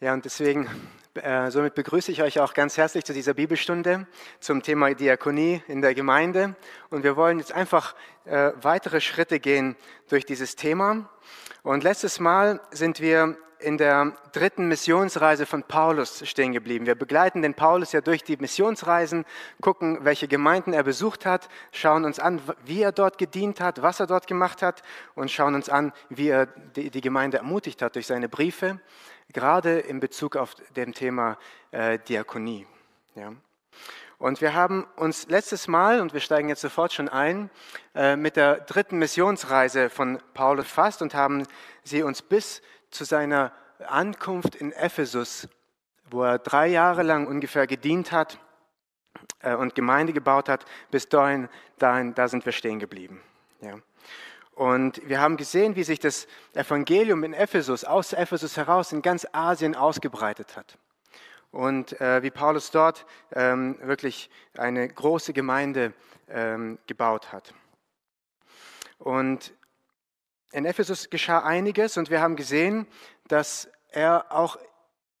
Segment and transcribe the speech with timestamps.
[0.00, 0.68] Ja, und deswegen,
[1.14, 4.06] äh, somit begrüße ich euch auch ganz herzlich zu dieser Bibelstunde
[4.38, 6.54] zum Thema Diakonie in der Gemeinde.
[6.88, 9.74] Und wir wollen jetzt einfach äh, weitere Schritte gehen
[10.08, 11.10] durch dieses Thema.
[11.64, 16.86] Und letztes Mal sind wir in der dritten Missionsreise von Paulus stehen geblieben.
[16.86, 19.24] Wir begleiten den Paulus ja durch die Missionsreisen,
[19.60, 23.98] gucken, welche Gemeinden er besucht hat, schauen uns an, wie er dort gedient hat, was
[23.98, 24.82] er dort gemacht hat
[25.16, 28.78] und schauen uns an, wie er die, Gemeinde ermutigt hat durch seine Briefe
[29.32, 31.38] gerade in Bezug auf dem Thema
[31.70, 32.66] äh, Diakonie.
[33.14, 33.32] Ja.
[34.18, 37.50] Und wir haben uns letztes Mal, und wir steigen jetzt sofort schon ein,
[37.94, 41.46] äh, mit der dritten Missionsreise von Paulus fast und haben
[41.84, 42.60] sie uns bis
[42.90, 43.52] zu seiner
[43.86, 45.48] Ankunft in Ephesus,
[46.10, 48.40] wo er drei Jahre lang ungefähr gedient hat
[49.40, 53.22] äh, und Gemeinde gebaut hat, bis dahin, dahin da sind wir stehen geblieben.
[53.60, 53.74] Ja.
[54.58, 59.24] Und wir haben gesehen, wie sich das Evangelium in Ephesus, aus Ephesus heraus in ganz
[59.30, 60.78] Asien ausgebreitet hat.
[61.52, 65.92] Und äh, wie Paulus dort ähm, wirklich eine große Gemeinde
[66.28, 67.54] ähm, gebaut hat.
[68.98, 69.54] Und
[70.50, 72.88] in Ephesus geschah einiges und wir haben gesehen,
[73.28, 74.58] dass er auch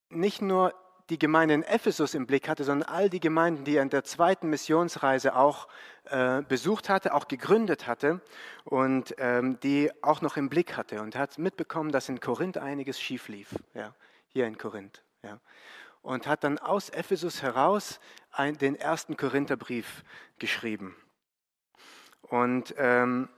[0.08, 0.74] nicht nur
[1.10, 4.04] die Gemeinde in Ephesus im Blick hatte, sondern all die Gemeinden, die er in der
[4.04, 5.68] zweiten Missionsreise auch
[6.04, 8.20] äh, besucht hatte, auch gegründet hatte
[8.64, 11.00] und ähm, die auch noch im Blick hatte.
[11.00, 13.94] Und hat mitbekommen, dass in Korinth einiges schief lief, ja,
[14.28, 15.02] hier in Korinth.
[15.22, 15.40] Ja.
[16.02, 20.04] Und hat dann aus Ephesus heraus ein, den ersten Korintherbrief
[20.38, 20.94] geschrieben.
[22.22, 23.28] Und, ähm,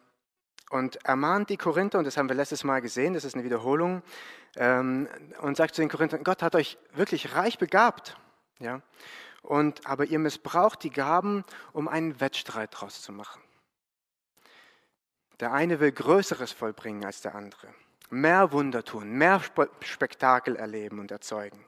[0.70, 4.02] und ermahnt die Korinther, und das haben wir letztes Mal gesehen, das ist eine Wiederholung,
[4.56, 5.08] ähm,
[5.40, 8.16] und sagt zu den Korinthern, Gott hat euch wirklich reich begabt.
[8.58, 8.80] Ja?
[9.42, 13.42] Und, aber ihr missbraucht die Gaben, um einen Wettstreit draus zu machen.
[15.40, 17.68] Der eine will Größeres vollbringen als der andere.
[18.10, 19.40] Mehr Wunder tun, mehr
[19.80, 21.64] Spektakel erleben und erzeugen.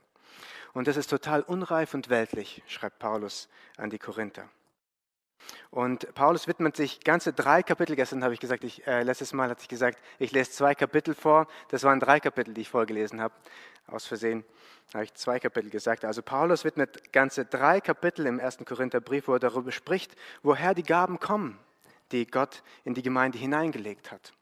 [0.74, 4.48] Und das ist total unreif und weltlich, schreibt Paulus an die Korinther.
[5.70, 7.96] Und Paulus widmet sich ganze drei Kapitel.
[7.96, 11.14] Gestern habe ich gesagt, ich, äh, letztes Mal hatte ich gesagt, ich lese zwei Kapitel
[11.14, 11.46] vor.
[11.68, 13.34] Das waren drei Kapitel, die ich vorgelesen habe.
[13.86, 14.44] Aus Versehen
[14.94, 16.04] habe ich zwei Kapitel gesagt.
[16.04, 20.82] Also Paulus widmet ganze drei Kapitel im ersten Korintherbrief, wo er darüber spricht, woher die
[20.82, 21.58] Gaben kommen,
[22.12, 24.32] die Gott in die Gemeinde hineingelegt hat.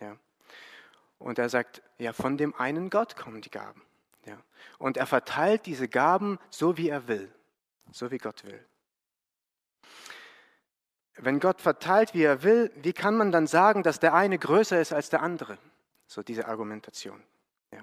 [0.00, 0.16] Ja.
[1.18, 3.82] Und er sagt, ja, von dem einen Gott kommen die Gaben.
[4.26, 4.38] Ja.
[4.78, 7.32] Und er verteilt diese Gaben so, wie er will,
[7.90, 8.64] so wie Gott will.
[11.16, 14.80] Wenn Gott verteilt, wie er will, wie kann man dann sagen, dass der eine größer
[14.80, 15.58] ist als der andere?
[16.06, 17.22] So diese Argumentation.
[17.72, 17.80] Ja.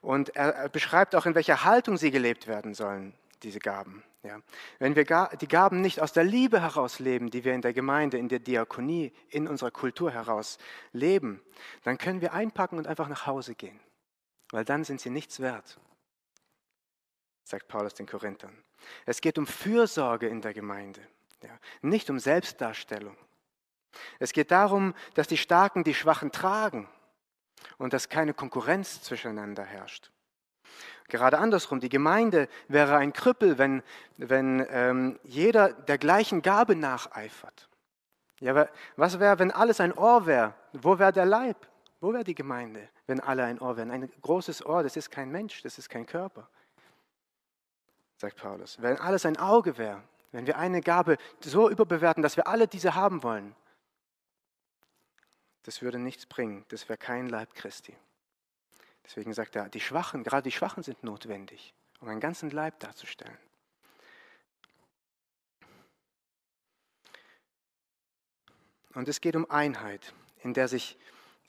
[0.00, 3.12] Und er beschreibt auch, in welcher Haltung sie gelebt werden sollen,
[3.42, 4.04] diese Gaben.
[4.22, 4.40] Ja.
[4.78, 5.04] Wenn wir
[5.40, 8.40] die Gaben nicht aus der Liebe heraus leben, die wir in der Gemeinde, in der
[8.40, 10.58] Diakonie, in unserer Kultur heraus
[10.92, 11.40] leben,
[11.84, 13.78] dann können wir einpacken und einfach nach Hause gehen,
[14.50, 15.78] weil dann sind sie nichts wert,
[17.44, 18.56] sagt Paulus den Korinthern.
[19.06, 21.00] Es geht um Fürsorge in der Gemeinde.
[21.42, 23.16] Ja, nicht um Selbstdarstellung.
[24.18, 26.88] Es geht darum, dass die Starken die Schwachen tragen
[27.78, 30.10] und dass keine Konkurrenz zwischeneinander herrscht.
[31.08, 33.82] Gerade andersrum, die Gemeinde wäre ein Krüppel, wenn,
[34.18, 37.68] wenn ähm, jeder der gleichen Gabe nacheifert.
[38.40, 40.54] Ja, was wäre, wenn alles ein Ohr wäre?
[40.72, 41.56] Wo wäre der Leib?
[42.00, 43.90] Wo wäre die Gemeinde, wenn alle ein Ohr wären?
[43.90, 46.48] Ein großes Ohr, das ist kein Mensch, das ist kein Körper,
[48.18, 48.80] sagt Paulus.
[48.80, 50.02] Wenn alles ein Auge wäre,
[50.32, 53.54] wenn wir eine Gabe so überbewerten, dass wir alle diese haben wollen,
[55.62, 56.64] das würde nichts bringen.
[56.68, 57.94] Das wäre kein Leib Christi.
[59.04, 63.36] Deswegen sagt er, die Schwachen, gerade die Schwachen sind notwendig, um einen ganzen Leib darzustellen.
[68.94, 70.12] Und es geht um Einheit,
[70.42, 70.98] in der sich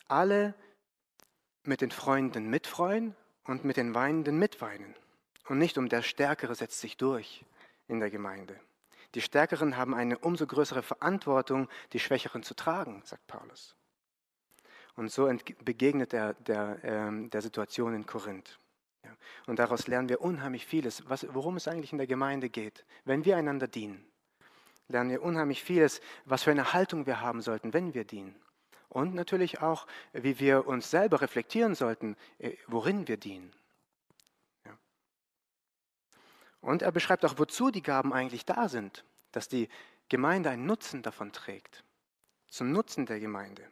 [0.08, 0.54] alle
[1.64, 3.16] mit den Freunden mitfreuen
[3.46, 4.96] und mit den Weinenden mitweinen.
[5.48, 7.44] Und nicht um der Stärkere setzt sich durch
[7.88, 8.60] in der Gemeinde.
[9.16, 13.75] Die Stärkeren haben eine umso größere Verantwortung, die Schwächeren zu tragen, sagt Paulus.
[14.96, 15.31] Und so
[15.64, 18.60] begegnet er der, ähm, der Situation in Korinth.
[19.48, 22.86] Und daraus lernen wir unheimlich vieles, was, worum es eigentlich in der Gemeinde geht.
[23.06, 24.06] Wenn wir einander dienen,
[24.88, 28.36] lernen wir unheimlich vieles, was für eine Haltung wir haben sollten, wenn wir dienen.
[28.89, 33.51] Und natürlich auch, wie wir uns selber reflektieren sollten, äh, worin wir dienen.
[36.62, 39.70] Und er beschreibt auch, wozu die Gaben eigentlich da sind, dass die
[40.10, 41.84] Gemeinde einen Nutzen davon trägt,
[42.50, 43.64] zum Nutzen der Gemeinde,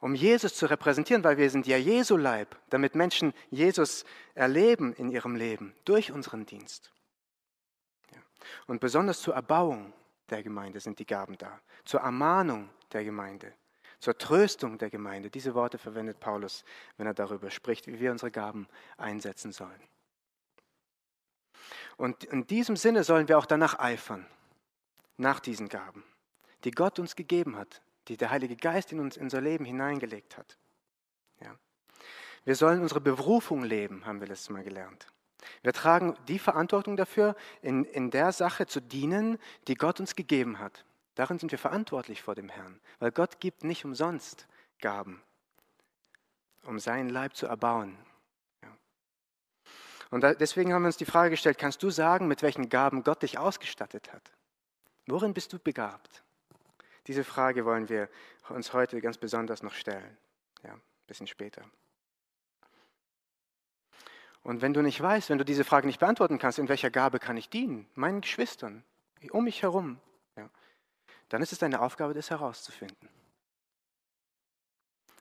[0.00, 4.04] um Jesus zu repräsentieren, weil wir sind ja Jesu Leib, damit Menschen Jesus
[4.34, 6.92] erleben in ihrem Leben durch unseren Dienst.
[8.66, 9.92] Und besonders zur Erbauung
[10.30, 13.52] der Gemeinde sind die Gaben da, zur Ermahnung der Gemeinde,
[13.98, 15.30] zur Tröstung der Gemeinde.
[15.30, 16.64] Diese Worte verwendet Paulus,
[16.96, 19.80] wenn er darüber spricht, wie wir unsere Gaben einsetzen sollen.
[21.96, 24.26] Und in diesem Sinne sollen wir auch danach eifern,
[25.16, 26.04] nach diesen Gaben,
[26.64, 30.36] die Gott uns gegeben hat, die der Heilige Geist in uns, in unser Leben hineingelegt
[30.36, 30.56] hat.
[31.40, 31.54] Ja.
[32.44, 35.06] Wir sollen unsere Berufung leben, haben wir letztes Mal gelernt.
[35.62, 40.58] Wir tragen die Verantwortung dafür, in, in der Sache zu dienen, die Gott uns gegeben
[40.58, 40.84] hat.
[41.14, 44.46] Darin sind wir verantwortlich vor dem Herrn, weil Gott gibt nicht umsonst
[44.80, 45.20] Gaben,
[46.64, 47.96] um seinen Leib zu erbauen.
[50.10, 53.22] Und deswegen haben wir uns die Frage gestellt, kannst du sagen, mit welchen Gaben Gott
[53.22, 54.32] dich ausgestattet hat?
[55.06, 56.22] Worin bist du begabt?
[57.06, 58.08] Diese Frage wollen wir
[58.48, 60.16] uns heute ganz besonders noch stellen.
[60.62, 61.62] Ja, ein bisschen später.
[64.42, 67.18] Und wenn du nicht weißt, wenn du diese Frage nicht beantworten kannst, in welcher Gabe
[67.18, 68.84] kann ich dienen, meinen Geschwistern,
[69.30, 70.00] um mich herum,
[70.36, 70.48] ja,
[71.28, 73.08] dann ist es deine Aufgabe, das herauszufinden.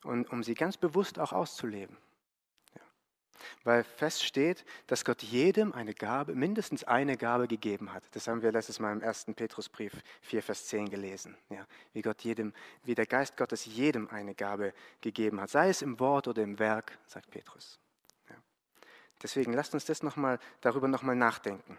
[0.03, 1.97] Und um sie ganz bewusst auch auszuleben.
[3.39, 3.45] Ja.
[3.63, 8.03] Weil feststeht, dass Gott jedem eine Gabe, mindestens eine Gabe gegeben hat.
[8.11, 9.27] Das haben wir letztes Mal im 1.
[9.35, 11.37] Petrusbrief 4, Vers 10 gelesen.
[11.49, 12.53] Ja, wie Gott jedem,
[12.83, 15.49] wie der Geist Gottes jedem eine Gabe gegeben hat.
[15.49, 17.79] Sei es im Wort oder im Werk, sagt Petrus.
[19.21, 21.77] Deswegen lasst uns das noch mal, darüber nochmal nachdenken.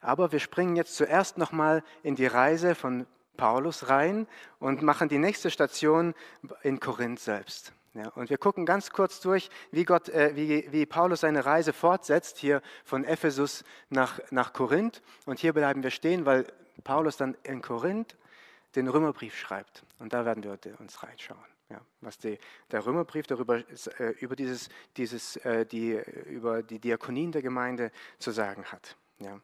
[0.00, 3.06] Aber wir springen jetzt zuerst nochmal in die Reise von
[3.36, 4.26] Paulus rein
[4.58, 6.14] und machen die nächste Station
[6.62, 7.72] in Korinth selbst.
[7.94, 11.72] Ja, und wir gucken ganz kurz durch, wie, Gott, äh, wie, wie Paulus seine Reise
[11.72, 15.00] fortsetzt, hier von Ephesus nach, nach Korinth.
[15.26, 16.44] Und hier bleiben wir stehen, weil
[16.82, 18.16] Paulus dann in Korinth
[18.74, 19.84] den Römerbrief schreibt.
[20.00, 21.38] Und da werden wir uns reinschauen.
[21.70, 22.38] Ja, was die,
[22.72, 23.58] der Römerbrief darüber
[23.98, 25.92] äh, über, dieses, dieses, äh, die,
[26.26, 28.96] über die Diakonien der Gemeinde zu sagen hat.
[29.18, 29.40] Ja.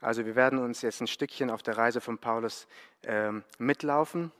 [0.00, 2.66] Also wir werden uns jetzt ein Stückchen auf der Reise von Paulus
[3.02, 4.32] ähm, mitlaufen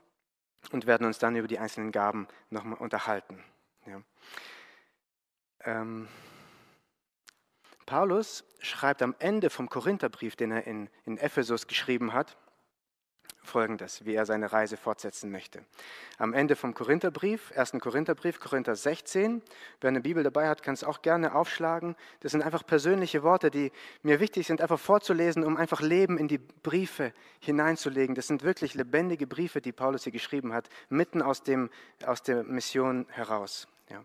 [0.72, 3.42] und werden uns dann über die einzelnen Gaben nochmal unterhalten.
[3.86, 4.02] Ja.
[5.60, 6.08] Ähm,
[7.86, 12.36] Paulus schreibt am Ende vom Korintherbrief, den er in, in Ephesus geschrieben hat,
[13.44, 15.64] folgendes, wie er seine Reise fortsetzen möchte.
[16.18, 17.72] Am Ende vom Korintherbrief, 1.
[17.80, 19.42] Korintherbrief, Korinther 16,
[19.80, 21.96] wer eine Bibel dabei hat, kann es auch gerne aufschlagen.
[22.20, 26.28] Das sind einfach persönliche Worte, die mir wichtig sind, einfach vorzulesen, um einfach Leben in
[26.28, 28.14] die Briefe hineinzulegen.
[28.14, 31.70] Das sind wirklich lebendige Briefe, die Paulus hier geschrieben hat, mitten aus, dem,
[32.04, 33.68] aus der Mission heraus.
[33.88, 34.04] Ja.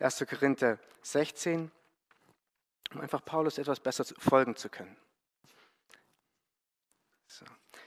[0.00, 0.24] 1.
[0.28, 1.70] Korinther 16,
[2.94, 4.96] um einfach Paulus etwas besser folgen zu können.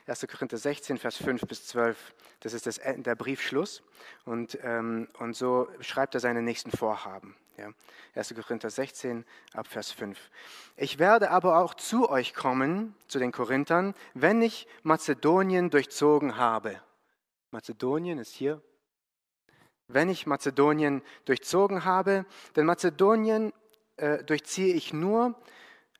[0.07, 0.27] 1.
[0.27, 2.13] Korinther 16, Vers 5 bis 12.
[2.41, 3.81] Das ist das, der Briefschluss.
[4.25, 7.35] Und, ähm, und so schreibt er seine nächsten Vorhaben.
[7.57, 7.71] Ja.
[8.13, 8.35] 1.
[8.35, 10.29] Korinther 16, ab Vers 5.
[10.75, 16.79] Ich werde aber auch zu euch kommen, zu den Korinthern, wenn ich Mazedonien durchzogen habe.
[17.49, 18.61] Mazedonien ist hier.
[19.87, 22.25] Wenn ich Mazedonien durchzogen habe,
[22.55, 23.53] denn Mazedonien
[23.97, 25.35] äh, durchziehe ich nur,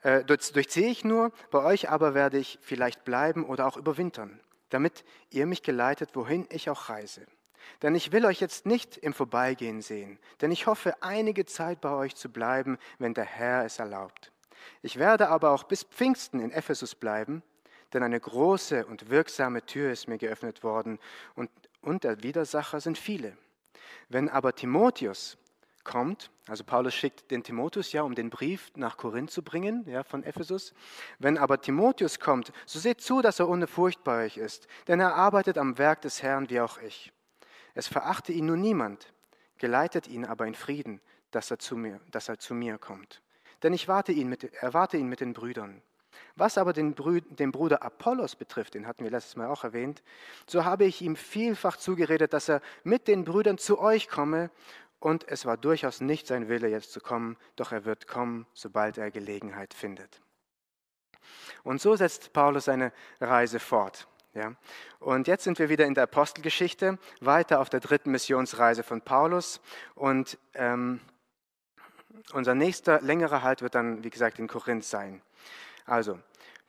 [0.06, 5.04] äh, durchziehe ich nur, bei euch aber werde ich vielleicht bleiben oder auch überwintern, damit
[5.32, 7.26] ihr mich geleitet, wohin ich auch reise.
[7.82, 11.90] Denn ich will euch jetzt nicht im Vorbeigehen sehen, denn ich hoffe, einige Zeit bei
[11.90, 14.32] euch zu bleiben, wenn der Herr es erlaubt.
[14.84, 17.42] Ich werde aber auch bis Pfingsten in Ephesus bleiben,
[17.92, 21.00] denn eine große und wirksame Tür ist mir geöffnet worden
[21.34, 21.50] und,
[21.82, 23.36] und der Widersacher sind viele.
[24.10, 25.40] Wenn aber Timotheus,
[25.86, 30.04] kommt, also Paulus schickt den Timotheus ja, um den Brief nach Korinth zu bringen, ja,
[30.04, 30.74] von Ephesus.
[31.20, 35.00] Wenn aber Timotheus kommt, so seht zu, dass er ohne Furcht bei euch ist, denn
[35.00, 37.14] er arbeitet am Werk des Herrn wie auch ich.
[37.74, 39.14] Es verachte ihn nur niemand,
[39.58, 41.00] geleitet ihn aber in Frieden,
[41.32, 43.22] dass er zu mir, dass er zu mir kommt.
[43.64, 45.82] Denn ich warte ihn mit, erwarte ihn mit den Brüdern.
[46.36, 50.04] Was aber den, Brü den Bruder Apollos betrifft, den hatten wir letztes Mal auch erwähnt,
[50.48, 54.50] so habe ich ihm vielfach zugeredet, dass er mit den Brüdern zu euch komme
[55.00, 58.98] und es war durchaus nicht sein Wille, jetzt zu kommen, doch er wird kommen, sobald
[58.98, 60.22] er Gelegenheit findet.
[61.64, 64.08] Und so setzt Paulus seine Reise fort.
[64.34, 64.54] Ja.
[65.00, 69.62] Und jetzt sind wir wieder in der Apostelgeschichte, weiter auf der dritten Missionsreise von Paulus.
[69.96, 71.00] Und ähm,
[72.34, 75.22] unser nächster längerer Halt wird dann, wie gesagt, in Korinth sein.
[75.86, 76.20] Also,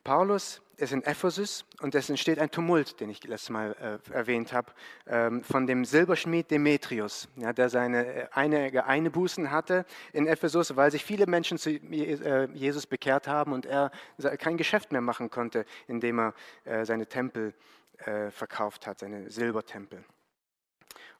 [0.07, 4.53] Paulus ist in Ephesus und es entsteht ein Tumult, den ich letztes Mal äh, erwähnt
[4.53, 4.71] habe,
[5.05, 10.91] ähm, von dem Silberschmied Demetrius, ja, der seine äh, einige Einbußen hatte in Ephesus, weil
[10.91, 13.91] sich viele Menschen zu äh, Jesus bekehrt haben und er
[14.39, 16.33] kein Geschäft mehr machen konnte, indem er
[16.63, 17.53] äh, seine Tempel
[17.97, 20.05] äh, verkauft hat, seine Silbertempel.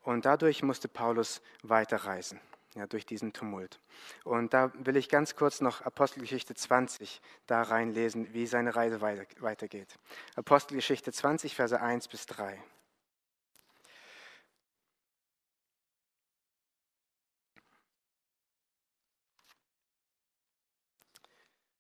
[0.02, 2.40] Und dadurch musste Paulus weiterreisen
[2.78, 3.80] ja, durch diesen Tumult.
[4.24, 9.98] Und da will ich ganz kurz noch Apostelgeschichte 20 da reinlesen, wie seine Reise weitergeht.
[10.36, 12.62] Apostelgeschichte 20, Verse 1 bis 3.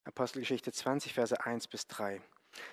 [0.03, 2.21] Apostelgeschichte 20, Verse 1 bis 3.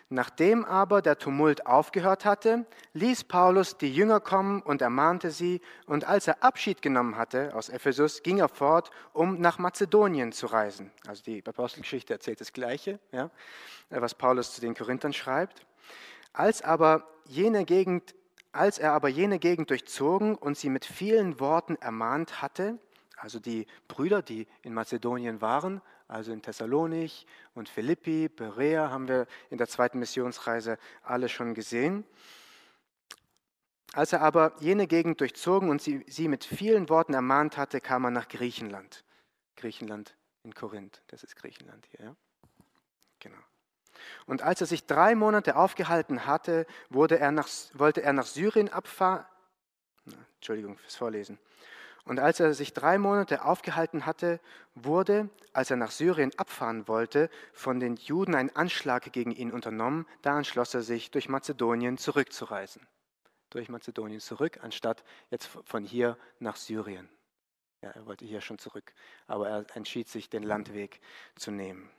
[0.08, 6.06] Nachdem aber der Tumult aufgehört hatte, ließ Paulus die Jünger kommen und ermahnte sie, und
[6.06, 10.90] als er Abschied genommen hatte aus Ephesus, ging er fort, um nach Mazedonien zu reisen.
[11.06, 13.30] Also die Apostelgeschichte erzählt das Gleiche, ja,
[13.90, 15.66] was Paulus zu den Korinthern schreibt.
[16.32, 18.14] Als aber jene Gegend,
[18.52, 22.78] als er aber jene Gegend durchzogen und sie mit vielen Worten ermahnt hatte,
[23.16, 25.80] also die Brüder, die in Mazedonien waren,
[26.14, 32.04] also in Thessalonich und Philippi, Berea haben wir in der zweiten Missionsreise alle schon gesehen.
[33.92, 38.04] Als er aber jene Gegend durchzogen und sie, sie mit vielen Worten ermahnt hatte, kam
[38.04, 39.04] er nach Griechenland.
[39.56, 42.16] Griechenland in Korinth, das ist Griechenland hier, ja?
[43.18, 43.38] Genau.
[44.26, 49.24] Und als er sich drei Monate aufgehalten hatte, er nach, wollte er nach Syrien abfahren.
[50.36, 51.38] Entschuldigung fürs Vorlesen.
[52.04, 54.38] Und als er sich drei Monate aufgehalten hatte,
[54.74, 60.06] wurde, als er nach Syrien abfahren wollte, von den Juden ein Anschlag gegen ihn unternommen.
[60.20, 62.86] Da entschloss er sich, durch Mazedonien zurückzureisen.
[63.48, 67.08] Durch Mazedonien zurück, anstatt jetzt von hier nach Syrien.
[67.80, 68.92] Ja, er wollte hier schon zurück,
[69.26, 71.00] aber er entschied sich, den Landweg
[71.36, 71.90] zu nehmen.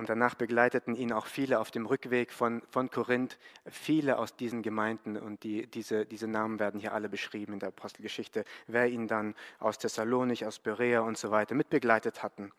[0.00, 4.62] Und danach begleiteten ihn auch viele auf dem Rückweg von, von Korinth, viele aus diesen
[4.62, 5.18] Gemeinden.
[5.18, 9.34] Und die, diese, diese Namen werden hier alle beschrieben in der Apostelgeschichte, wer ihn dann
[9.58, 12.50] aus Thessalonich, aus Berea und so weiter mitbegleitet hatten.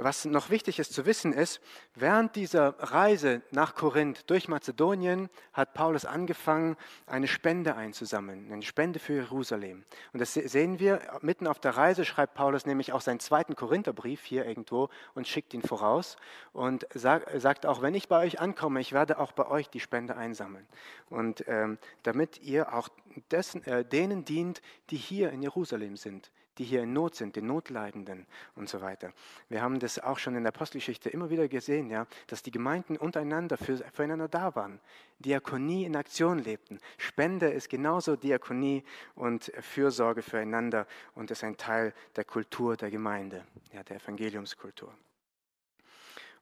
[0.00, 1.60] Was noch wichtig ist zu wissen ist,
[1.96, 6.76] während dieser Reise nach Korinth durch Mazedonien hat Paulus angefangen,
[7.06, 9.84] eine Spende einzusammeln, eine Spende für Jerusalem.
[10.12, 14.24] Und das sehen wir, mitten auf der Reise schreibt Paulus nämlich auch seinen zweiten Korintherbrief
[14.24, 16.16] hier irgendwo und schickt ihn voraus
[16.52, 20.16] und sagt auch, wenn ich bei euch ankomme, ich werde auch bei euch die Spende
[20.16, 20.66] einsammeln.
[21.10, 22.88] Und ähm, damit ihr auch
[23.32, 27.46] dessen, äh, denen dient, die hier in Jerusalem sind, die hier in Not sind, den
[27.46, 29.12] Notleidenden und so weiter.
[29.48, 32.96] Wir haben das auch schon in der Apostelgeschichte immer wieder gesehen, ja, dass die Gemeinden
[32.96, 34.80] untereinander für, füreinander da waren,
[35.18, 36.78] Diakonie in Aktion lebten.
[36.96, 38.84] Spende ist genauso Diakonie
[39.14, 44.92] und Fürsorge füreinander und ist ein Teil der Kultur der Gemeinde, ja, der Evangeliumskultur.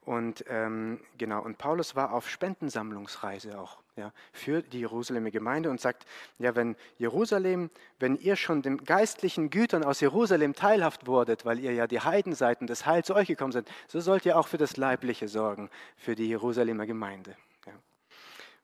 [0.07, 5.81] Und ähm, genau, und Paulus war auf Spendensammlungsreise auch ja, für die Jerusalemer Gemeinde und
[5.81, 6.07] sagt,
[6.39, 11.73] ja, wenn Jerusalem, wenn ihr schon den geistlichen Gütern aus Jerusalem teilhaft wurdet, weil ihr
[11.73, 14.77] ja die Heidenseiten des Heils zu euch gekommen seid, so sollt ihr auch für das
[14.77, 17.37] Leibliche sorgen, für die Jerusalemer Gemeinde.
[17.67, 17.73] Ja.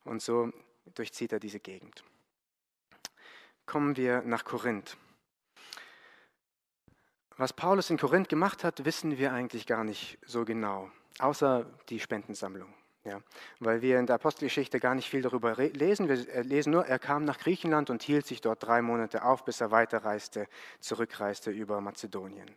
[0.05, 0.53] Und so
[0.95, 2.05] durchzieht er diese Gegend.
[3.67, 4.97] Kommen wir nach Korinth.
[7.37, 10.89] Was Paulus in Korinth gemacht hat, wissen wir eigentlich gar nicht so genau
[11.19, 12.73] außer die Spendensammlung.
[13.05, 13.21] Ja,
[13.59, 16.09] weil wir in der Apostelgeschichte gar nicht viel darüber lesen.
[16.09, 19.45] Wir äh, lesen nur, er kam nach Griechenland und hielt sich dort drei Monate auf,
[19.45, 20.47] bis er weiterreiste,
[20.79, 22.49] zurückreiste über Mazedonien.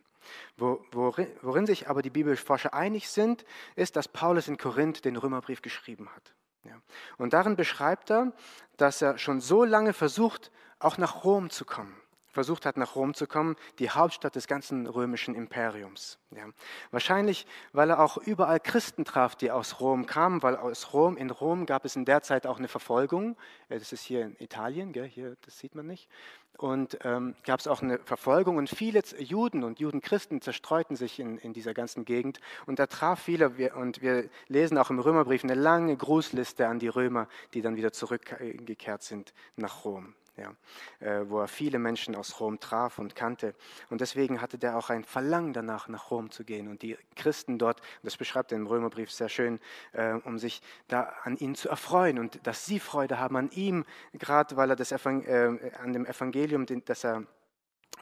[0.56, 3.44] Worin sich aber die Bibelforscher einig sind,
[3.74, 6.34] ist, dass Paulus in Korinth den Römerbrief geschrieben hat.
[6.62, 6.80] Ja.
[7.16, 8.32] Und darin beschreibt er,
[8.76, 11.96] dass er schon so lange versucht, auch nach Rom zu kommen
[12.36, 16.18] versucht hat, nach Rom zu kommen, die Hauptstadt des ganzen römischen Imperiums.
[16.32, 16.44] Ja.
[16.90, 21.30] Wahrscheinlich, weil er auch überall Christen traf, die aus Rom kamen, weil aus Rom, in
[21.30, 23.38] Rom gab es in der Zeit auch eine Verfolgung.
[23.70, 25.08] Das ist hier in Italien, gell?
[25.08, 26.10] hier, das sieht man nicht.
[26.58, 31.38] Und ähm, gab es auch eine Verfolgung und viele Juden und Judenchristen zerstreuten sich in,
[31.38, 32.40] in dieser ganzen Gegend.
[32.66, 36.88] Und er traf viele und wir lesen auch im Römerbrief eine lange Grußliste an die
[36.88, 40.54] Römer, die dann wieder zurückgekehrt sind nach Rom ja,
[41.00, 43.54] äh, wo er viele Menschen aus Rom traf und kannte.
[43.90, 46.68] Und deswegen hatte der auch ein Verlangen danach, nach Rom zu gehen.
[46.68, 49.60] Und die Christen dort, das beschreibt er im Römerbrief sehr schön,
[49.92, 53.84] äh, um sich da an ihnen zu erfreuen und dass sie Freude haben an ihm,
[54.12, 57.24] gerade weil er das Evangel äh, an dem Evangelium, das er,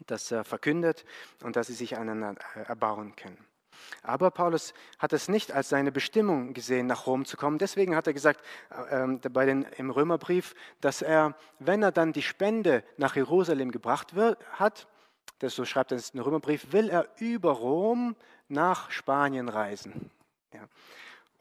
[0.07, 1.05] das er verkündet
[1.43, 3.54] und dass sie sich einander äh, erbauen können.
[4.02, 7.59] Aber Paulus hat es nicht als seine Bestimmung gesehen, nach Rom zu kommen.
[7.59, 8.40] Deswegen hat er gesagt
[8.90, 13.71] äh, äh, bei den, im Römerbrief, dass er, wenn er dann die Spende nach Jerusalem
[13.71, 14.87] gebracht wird, hat,
[15.38, 18.16] das so schreibt er im Römerbrief, will er über Rom
[18.49, 20.11] nach Spanien reisen.
[20.52, 20.69] Ja.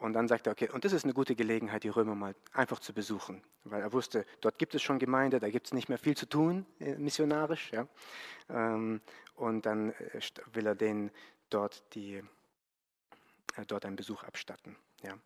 [0.03, 2.79] Und dann sagt er, okay, und das ist eine gute Gelegenheit, die Römer mal einfach
[2.79, 5.97] zu besuchen, weil er wusste, dort gibt es schon Gemeinde, da gibt es nicht mehr
[5.97, 7.71] viel zu tun, äh, missionarisch.
[7.71, 7.87] Ja.
[8.49, 8.99] Ähm,
[9.35, 10.19] und dann äh,
[10.51, 11.09] will er denen
[11.53, 12.23] dort, die,
[13.55, 14.75] äh, dort einen Besuch abstatten.
[15.01, 15.17] Ja.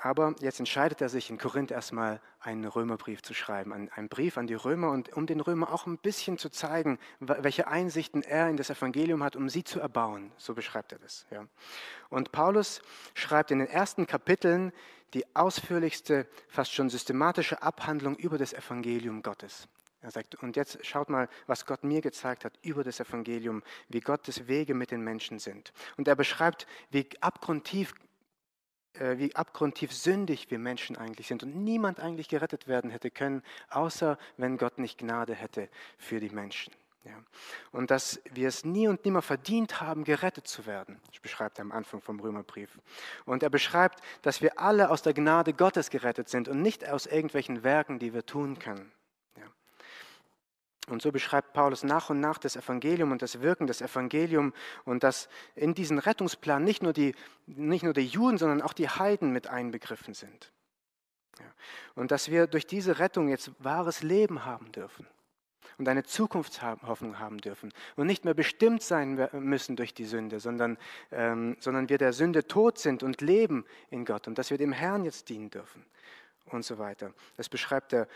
[0.00, 4.46] Aber jetzt entscheidet er sich in Korinth erstmal einen Römerbrief zu schreiben, einen Brief an
[4.46, 8.56] die Römer und um den Römer auch ein bisschen zu zeigen, welche Einsichten er in
[8.56, 10.30] das Evangelium hat, um sie zu erbauen.
[10.36, 11.26] So beschreibt er das.
[11.30, 11.46] Ja.
[12.10, 12.80] Und Paulus
[13.14, 14.72] schreibt in den ersten Kapiteln
[15.14, 19.68] die ausführlichste, fast schon systematische Abhandlung über das Evangelium Gottes
[20.00, 24.00] Er sagt, und jetzt schaut mal, was Gott mir gezeigt hat über das Evangelium, wie
[24.00, 25.72] Gottes Wege mit den Menschen sind.
[25.96, 27.94] Und er beschreibt, wie abgrundtief,
[28.94, 33.42] äh, wie abgrundtief sündig wir Menschen eigentlich sind und niemand eigentlich gerettet werden hätte können,
[33.70, 36.72] außer wenn Gott nicht Gnade hätte für die Menschen.
[37.04, 37.14] Ja.
[37.72, 41.00] Und dass wir es nie und nimmer verdient haben, gerettet zu werden.
[41.22, 42.78] Beschreibt er am Anfang vom Römerbrief.
[43.24, 47.06] Und er beschreibt, dass wir alle aus der Gnade Gottes gerettet sind und nicht aus
[47.06, 48.92] irgendwelchen Werken, die wir tun können.
[50.88, 54.54] Und so beschreibt Paulus nach und nach das Evangelium und das Wirken des Evangeliums
[54.84, 57.14] und dass in diesen Rettungsplan nicht nur die,
[57.46, 60.52] nicht nur die Juden, sondern auch die Heiden mit einbegriffen sind.
[61.38, 61.46] Ja.
[61.94, 65.06] Und dass wir durch diese Rettung jetzt wahres Leben haben dürfen
[65.76, 70.78] und eine Zukunftshoffnung haben dürfen und nicht mehr bestimmt sein müssen durch die Sünde, sondern,
[71.12, 74.72] ähm, sondern wir der Sünde tot sind und leben in Gott und dass wir dem
[74.72, 75.84] Herrn jetzt dienen dürfen
[76.50, 77.12] und so weiter.
[77.36, 78.08] Das beschreibt er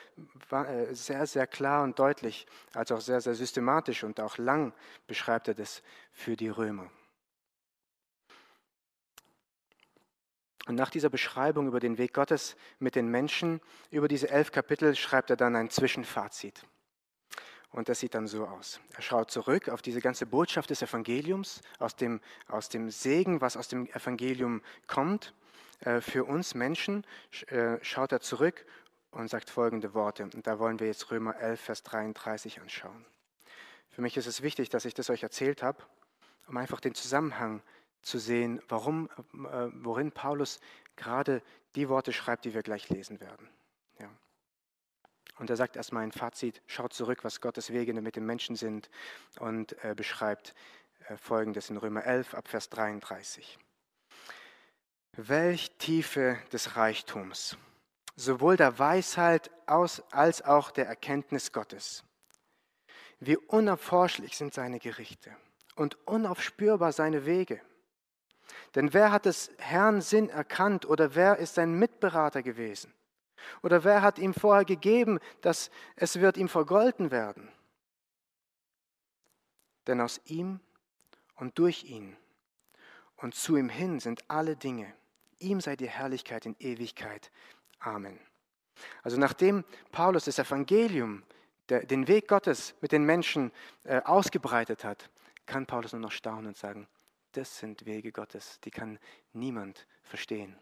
[0.51, 4.73] äh, sehr, sehr klar und deutlich, als auch sehr, sehr systematisch und auch lang
[5.07, 6.91] beschreibt er das für die Römer.
[10.67, 13.61] Und nach dieser Beschreibung über den Weg Gottes mit den Menschen,
[13.91, 16.65] über diese elf Kapitel, schreibt er dann ein Zwischenfazit.
[17.73, 18.81] Und das sieht dann so aus.
[18.95, 23.57] Er schaut zurück auf diese ganze Botschaft des Evangeliums, aus dem, aus dem Segen, was
[23.57, 25.35] aus dem Evangelium kommt.
[25.85, 27.05] Äh, für uns Menschen
[27.49, 28.65] äh, schaut er zurück
[29.11, 30.25] und sagt folgende Worte.
[30.25, 33.05] Und da wollen wir jetzt Römer 11, Vers 33 anschauen.
[33.91, 35.83] Für mich ist es wichtig, dass ich das euch erzählt habe,
[36.47, 37.63] um einfach den Zusammenhang
[38.01, 40.61] zu sehen, warum, äh, worin Paulus
[40.97, 41.43] gerade
[41.75, 43.49] die Worte schreibt, die wir gleich lesen werden.
[43.99, 44.09] Ja.
[45.39, 48.91] Und er sagt erstmal ein Fazit, schaut zurück, was Gottes Wege mit den Menschen sind
[49.39, 50.55] und beschreibt
[51.17, 53.59] Folgendes in Römer 11 ab Vers 33.
[55.17, 57.59] Welch Tiefe des Reichtums,
[58.17, 62.03] sowohl der Weisheit als auch der Erkenntnis Gottes.
[63.21, 65.37] Wie unerforschlich sind seine Gerichte
[65.77, 67.61] und unaufspürbar seine Wege.
[68.75, 72.95] Denn wer hat des Herrn Sinn erkannt oder wer ist sein Mitberater gewesen?
[73.63, 77.53] Oder wer hat ihm vorher gegeben, dass es wird ihm vergolten werden?
[79.87, 80.61] Denn aus ihm
[81.35, 82.17] und durch ihn
[83.17, 84.95] und zu ihm hin sind alle Dinge.
[85.43, 87.31] Ihm sei die Herrlichkeit in Ewigkeit.
[87.81, 88.19] Amen.
[89.03, 91.23] Also nachdem Paulus das Evangelium,
[91.69, 93.53] den Weg Gottes mit den Menschen
[93.85, 95.11] äh, ausgebreitet hat,
[95.47, 96.87] kann Paulus nur noch staunen und sagen,
[97.33, 98.99] das sind Wege Gottes, die kann
[99.33, 100.57] niemand verstehen.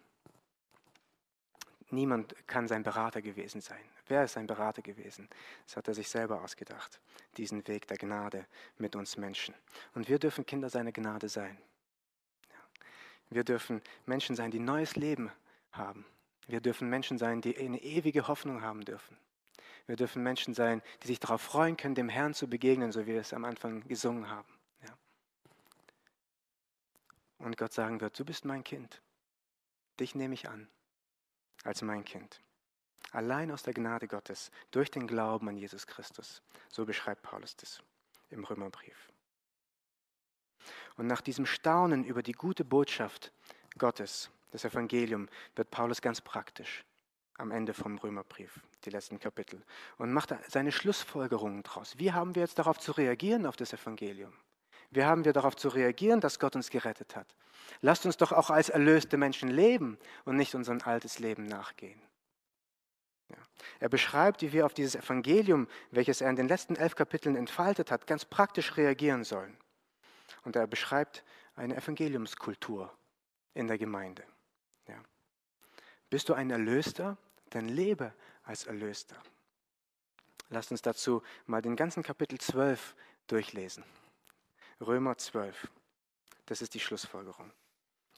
[1.91, 3.83] Niemand kann sein Berater gewesen sein.
[4.07, 5.29] Wer ist sein Berater gewesen?
[5.67, 7.01] Das hat er sich selber ausgedacht,
[7.37, 8.47] diesen Weg der Gnade
[8.79, 9.55] mit uns Menschen.
[9.95, 11.59] Und wir dürfen Kinder seiner Gnade sein.
[13.31, 15.31] Wir dürfen Menschen sein, die neues Leben
[15.73, 16.05] haben.
[16.47, 19.17] Wir dürfen Menschen sein, die eine ewige Hoffnung haben dürfen.
[19.87, 23.13] Wir dürfen Menschen sein, die sich darauf freuen können, dem Herrn zu begegnen, so wie
[23.13, 24.53] wir es am Anfang gesungen haben.
[24.87, 24.97] Ja.
[27.39, 29.01] Und Gott sagen wird, du bist mein Kind.
[29.99, 30.69] Dich nehme ich an
[31.65, 32.41] als mein Kind.
[33.13, 36.43] Allein aus der Gnade Gottes, durch den Glauben an Jesus Christus.
[36.69, 37.83] So beschreibt Paulus das
[38.31, 39.11] im Römerbrief.
[41.01, 43.33] Und nach diesem Staunen über die gute Botschaft
[43.79, 46.85] Gottes, das Evangelium, wird Paulus ganz praktisch
[47.39, 49.63] am Ende vom Römerbrief, die letzten Kapitel,
[49.97, 51.99] und macht seine Schlussfolgerungen daraus.
[51.99, 54.35] Wie haben wir jetzt darauf zu reagieren, auf das Evangelium?
[54.91, 57.35] Wie haben wir darauf zu reagieren, dass Gott uns gerettet hat?
[57.81, 62.03] Lasst uns doch auch als erlöste Menschen leben und nicht unser altes Leben nachgehen.
[63.31, 63.39] Ja.
[63.79, 67.91] Er beschreibt, wie wir auf dieses Evangelium, welches er in den letzten elf Kapiteln entfaltet
[67.91, 69.57] hat, ganz praktisch reagieren sollen.
[70.43, 71.25] Und er beschreibt
[71.55, 72.93] eine Evangeliumskultur
[73.55, 74.25] in der Gemeinde.
[74.89, 75.03] Ja.
[76.09, 77.17] Bist du ein Erlöster?
[77.51, 78.13] Dann lebe
[78.45, 79.17] als Erlöster.
[80.49, 82.95] Lasst uns dazu mal den ganzen Kapitel 12
[83.27, 83.85] durchlesen.
[84.81, 85.69] Römer 12.
[86.47, 87.53] Das ist die Schlussfolgerung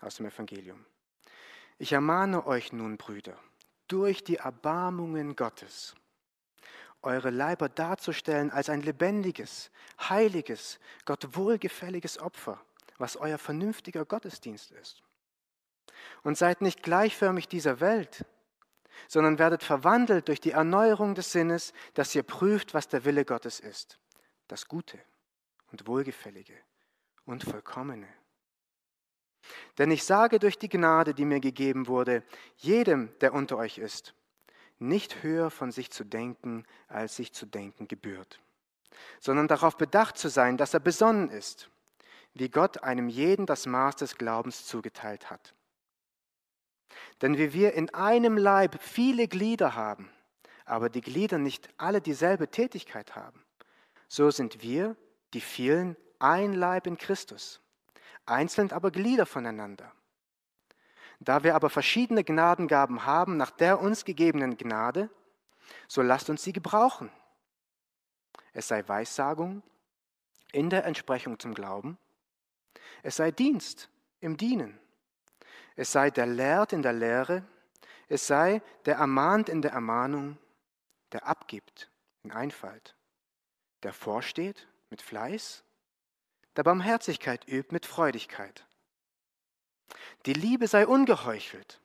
[0.01, 0.85] aus dem Evangelium.
[1.79, 3.37] Ich ermahne euch nun, Brüder,
[3.89, 5.95] durch die Erbarmungen Gottes,
[7.03, 12.61] eure Leiber darzustellen als ein lebendiges, heiliges, Gott wohlgefälliges Opfer,
[12.99, 15.03] was euer vernünftiger Gottesdienst ist.
[16.23, 18.25] Und seid nicht gleichförmig dieser Welt,
[19.09, 23.61] sondern werdet verwandelt durch die Erneuerung des Sinnes, dass ihr prüft, was der Wille Gottes
[23.61, 23.99] ist,
[24.49, 24.99] das Gute
[25.71, 26.55] und Wohlgefällige
[27.25, 28.09] und Vollkommene.
[29.79, 32.23] Denn ich sage durch die Gnade, die mir gegeben wurde,
[32.57, 34.15] jedem, der unter euch ist,
[34.83, 38.41] nicht höher von sich zu denken, als sich zu denken gebührt,
[39.21, 41.71] sondern darauf bedacht zu sein, dass er besonnen ist,
[42.35, 45.55] wie Gott einem jeden das Maß des Glaubens zugeteilt hat.
[47.21, 50.11] Denn wie wir in einem Leib viele Glieder haben,
[50.65, 53.45] aber die Glieder nicht alle dieselbe Tätigkeit haben,
[54.09, 54.97] so sind wir,
[55.33, 57.61] die vielen, ein Leib in Christus,
[58.27, 59.93] einzeln aber Glieder voneinander.
[61.25, 65.09] Da wir aber verschiedene Gnadengaben haben nach der uns gegebenen Gnade,
[65.87, 67.11] so lasst uns sie gebrauchen.
[68.53, 69.63] Es sei Weissagung
[70.51, 71.97] in der Entsprechung zum Glauben,
[73.05, 73.89] es sei Dienst
[74.21, 74.79] im Dienen,
[75.77, 77.45] es sei der Lehrt in der Lehre,
[78.09, 80.39] es sei der ermahnt in der Ermahnung,
[81.13, 81.89] der abgibt
[82.25, 82.97] in Einfalt,
[83.85, 85.63] der vorsteht mit Fleiß,
[86.57, 88.67] der Barmherzigkeit übt mit Freudigkeit.
[90.27, 91.81] Die Liebe sei ungeheuchelt,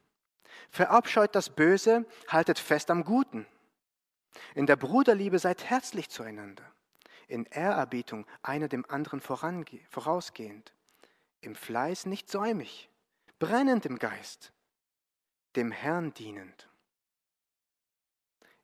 [0.69, 3.45] verabscheut das Böse, haltet fest am Guten.
[4.53, 6.63] In der Bruderliebe seid herzlich zueinander,
[7.27, 10.73] in Ehrerbietung einer dem anderen vorausgehend,
[11.41, 12.89] im Fleiß nicht säumig,
[13.39, 14.51] brennend im Geist,
[15.55, 16.69] dem Herrn dienend.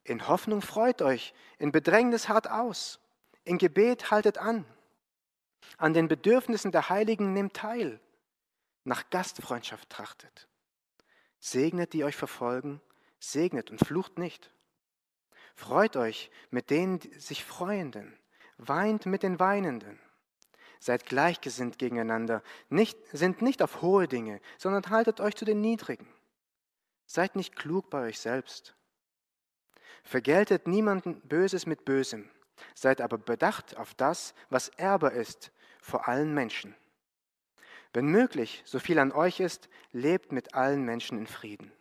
[0.04, 3.00] In Hoffnung freut euch, in Bedrängnis hart aus,
[3.46, 4.66] in Gebet haltet an.
[5.78, 8.00] An den Bedürfnissen der Heiligen nehmt teil,
[8.84, 10.48] nach Gastfreundschaft trachtet.
[11.40, 12.82] Segnet, die euch verfolgen,
[13.20, 14.52] segnet und flucht nicht.
[15.56, 18.18] Freut euch mit den sich Freuenden,
[18.58, 20.00] weint mit den Weinenden.
[20.80, 26.08] Seid gleichgesinnt gegeneinander, nicht, sind nicht auf hohe Dinge, sondern haltet euch zu den Niedrigen.
[27.06, 28.76] Seid nicht klug bei euch selbst.
[30.04, 32.30] Vergeltet niemanden Böses mit Bösem,
[32.76, 36.76] seid aber bedacht auf das, was Erbe ist vor allen Menschen.
[37.94, 41.72] Wenn möglich, so viel an euch ist, lebt mit allen Menschen in Frieden.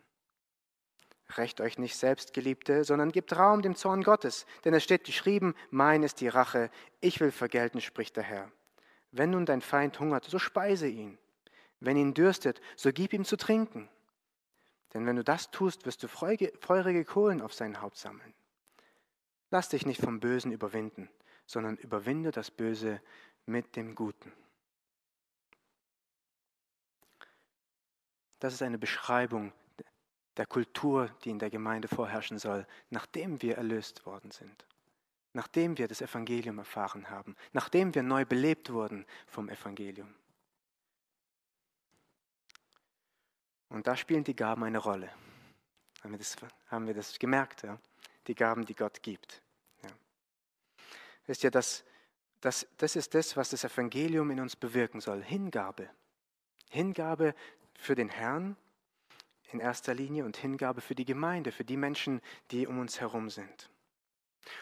[1.37, 5.55] Recht euch nicht selbst, Geliebte, sondern gebt Raum dem Zorn Gottes, denn es steht geschrieben,
[5.71, 6.69] mein ist die Rache,
[7.01, 8.51] ich will vergelten, spricht der Herr.
[9.11, 11.17] Wenn nun dein Feind hungert, so speise ihn.
[11.79, 13.89] Wenn ihn dürstet, so gib ihm zu trinken.
[14.93, 18.33] Denn wenn du das tust, wirst du feurige Kohlen auf sein Haupt sammeln.
[19.49, 21.09] Lass dich nicht vom Bösen überwinden,
[21.47, 23.01] sondern überwinde das Böse
[23.45, 24.31] mit dem Guten.
[28.43, 29.53] Das ist eine Beschreibung
[30.35, 34.65] der Kultur, die in der Gemeinde vorherrschen soll, nachdem wir erlöst worden sind,
[35.31, 40.13] nachdem wir das Evangelium erfahren haben, nachdem wir neu belebt wurden vom Evangelium.
[43.69, 45.09] Und da spielen die Gaben eine Rolle.
[46.03, 46.35] Haben wir das,
[46.67, 47.63] haben wir das gemerkt?
[47.63, 47.79] Ja?
[48.27, 49.41] Die Gaben, die Gott gibt.
[49.83, 49.89] Ja.
[51.27, 51.85] Wisst ihr, das,
[52.41, 55.23] das, das ist das, was das Evangelium in uns bewirken soll.
[55.23, 55.89] Hingabe.
[56.69, 57.35] Hingabe
[57.83, 58.55] für den Herrn
[59.51, 63.29] in erster Linie und Hingabe für die Gemeinde, für die Menschen, die um uns herum
[63.29, 63.69] sind.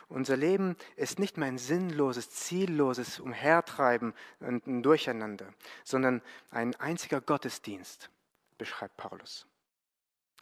[0.09, 5.53] Unser Leben ist nicht mehr ein sinnloses, zielloses Umhertreiben und ein Durcheinander,
[5.83, 8.09] sondern ein einziger Gottesdienst,
[8.57, 9.47] beschreibt Paulus.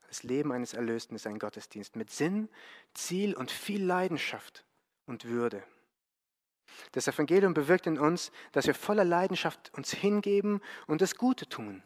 [0.08, 2.50] Das Leben eines Erlösten ist ein Gottesdienst mit Sinn,
[2.94, 4.66] Ziel und viel Leidenschaft
[5.06, 5.64] und Würde.
[6.92, 11.84] Das Evangelium bewirkt in uns, dass wir voller Leidenschaft uns hingeben und das Gute tun.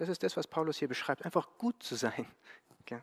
[0.00, 2.26] Das ist das, was Paulus hier beschreibt, einfach gut zu sein.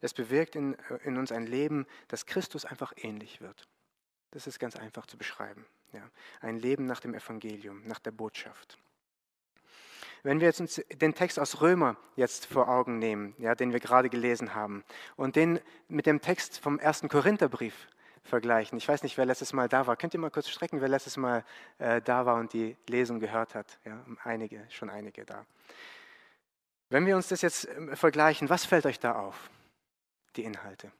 [0.00, 3.66] Es bewirkt in, in, uns ein Leben, das Christus einfach ähnlich wird.
[4.30, 5.66] Das ist ganz einfach zu beschreiben.
[5.92, 6.08] Ja.
[6.40, 8.78] Ein Leben nach dem Evangelium, nach der Botschaft.
[10.22, 13.80] Wenn wir jetzt uns den Text aus Römer jetzt vor Augen nehmen, ja, den wir
[13.80, 14.84] gerade gelesen haben,
[15.16, 15.58] und den
[15.88, 17.88] mit dem Text vom ersten Korintherbrief
[18.28, 18.78] vergleichen.
[18.78, 19.96] Ich weiß nicht, wer letztes Mal da war.
[19.96, 21.44] Könnt ihr mal kurz strecken, wer letztes Mal
[21.78, 23.78] äh, da war und die Lesung gehört hat?
[23.84, 25.44] Ja, einige, schon einige da.
[26.90, 29.50] Wenn wir uns das jetzt äh, vergleichen, was fällt euch da auf?
[30.36, 30.92] Die Inhalte.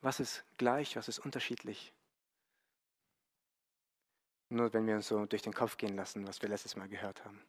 [0.00, 1.92] Was ist gleich, was ist unterschiedlich?
[4.50, 7.24] Nur wenn wir uns so durch den Kopf gehen lassen, was wir letztes Mal gehört
[7.24, 7.42] haben.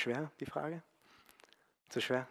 [0.00, 0.82] Schwer, die Frage?
[1.88, 2.26] Zu schwer?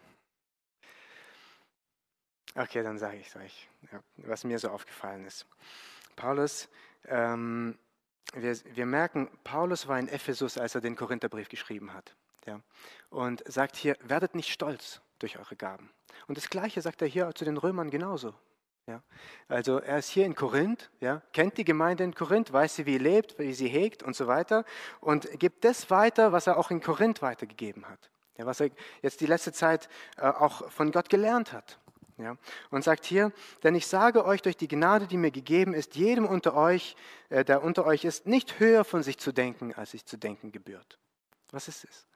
[2.55, 3.69] Okay, dann sage ich es euch,
[4.17, 5.45] was mir so aufgefallen ist.
[6.15, 6.67] Paulus,
[7.05, 7.77] ähm,
[8.33, 12.15] wir, wir merken, Paulus war in Ephesus, als er den Korintherbrief geschrieben hat.
[12.45, 12.59] Ja,
[13.09, 15.91] und sagt hier, werdet nicht stolz durch eure Gaben.
[16.27, 18.33] Und das Gleiche sagt er hier zu den Römern genauso.
[18.89, 19.03] Ja.
[19.47, 22.93] Also er ist hier in Korinth, ja, kennt die Gemeinde in Korinth, weiß sie, wie
[22.93, 24.65] sie lebt, wie sie hegt und so weiter
[24.99, 28.09] und gibt das weiter, was er auch in Korinth weitergegeben hat.
[28.39, 28.71] Ja, was er
[29.03, 31.77] jetzt die letzte Zeit äh, auch von Gott gelernt hat.
[32.17, 32.35] Ja,
[32.71, 36.25] und sagt hier, denn ich sage euch durch die Gnade, die mir gegeben ist, jedem
[36.25, 36.95] unter euch,
[37.29, 40.51] äh, der unter euch ist, nicht höher von sich zu denken, als sich zu denken
[40.51, 40.97] gebührt.
[41.51, 42.08] Was ist es?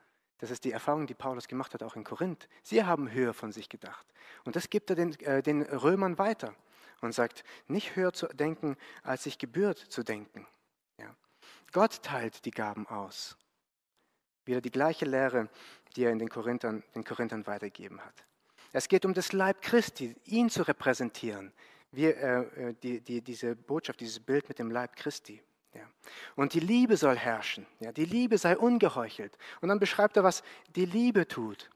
[0.44, 2.50] Das ist die Erfahrung, die Paulus gemacht hat, auch in Korinth.
[2.62, 4.06] Sie haben höher von sich gedacht.
[4.44, 6.54] Und das gibt er den, äh, den Römern weiter.
[7.00, 10.46] und sagt, nicht höher zu denken, als sich gebührt zu denken.
[10.98, 11.16] Ja.
[11.72, 13.38] Gott teilt die Gaben aus.
[14.44, 15.48] Wieder die gleiche Lehre,
[15.96, 18.26] die er in den Korinthern, den Korinthern weitergegeben hat.
[18.74, 21.54] Es geht um das Leib Christi, ihn zu repräsentieren.
[21.90, 25.42] Wir, äh, äh, die, die, diese Botschaft, dieses Bild mit dem Leib Christi.
[25.74, 25.82] Ja.
[26.36, 27.66] Und die Liebe soll herrschen.
[27.80, 27.92] Ja.
[27.92, 29.36] Die Liebe sei ungeheuchelt.
[29.60, 30.42] Und dann beschreibt er, was
[30.76, 31.70] die Liebe tut.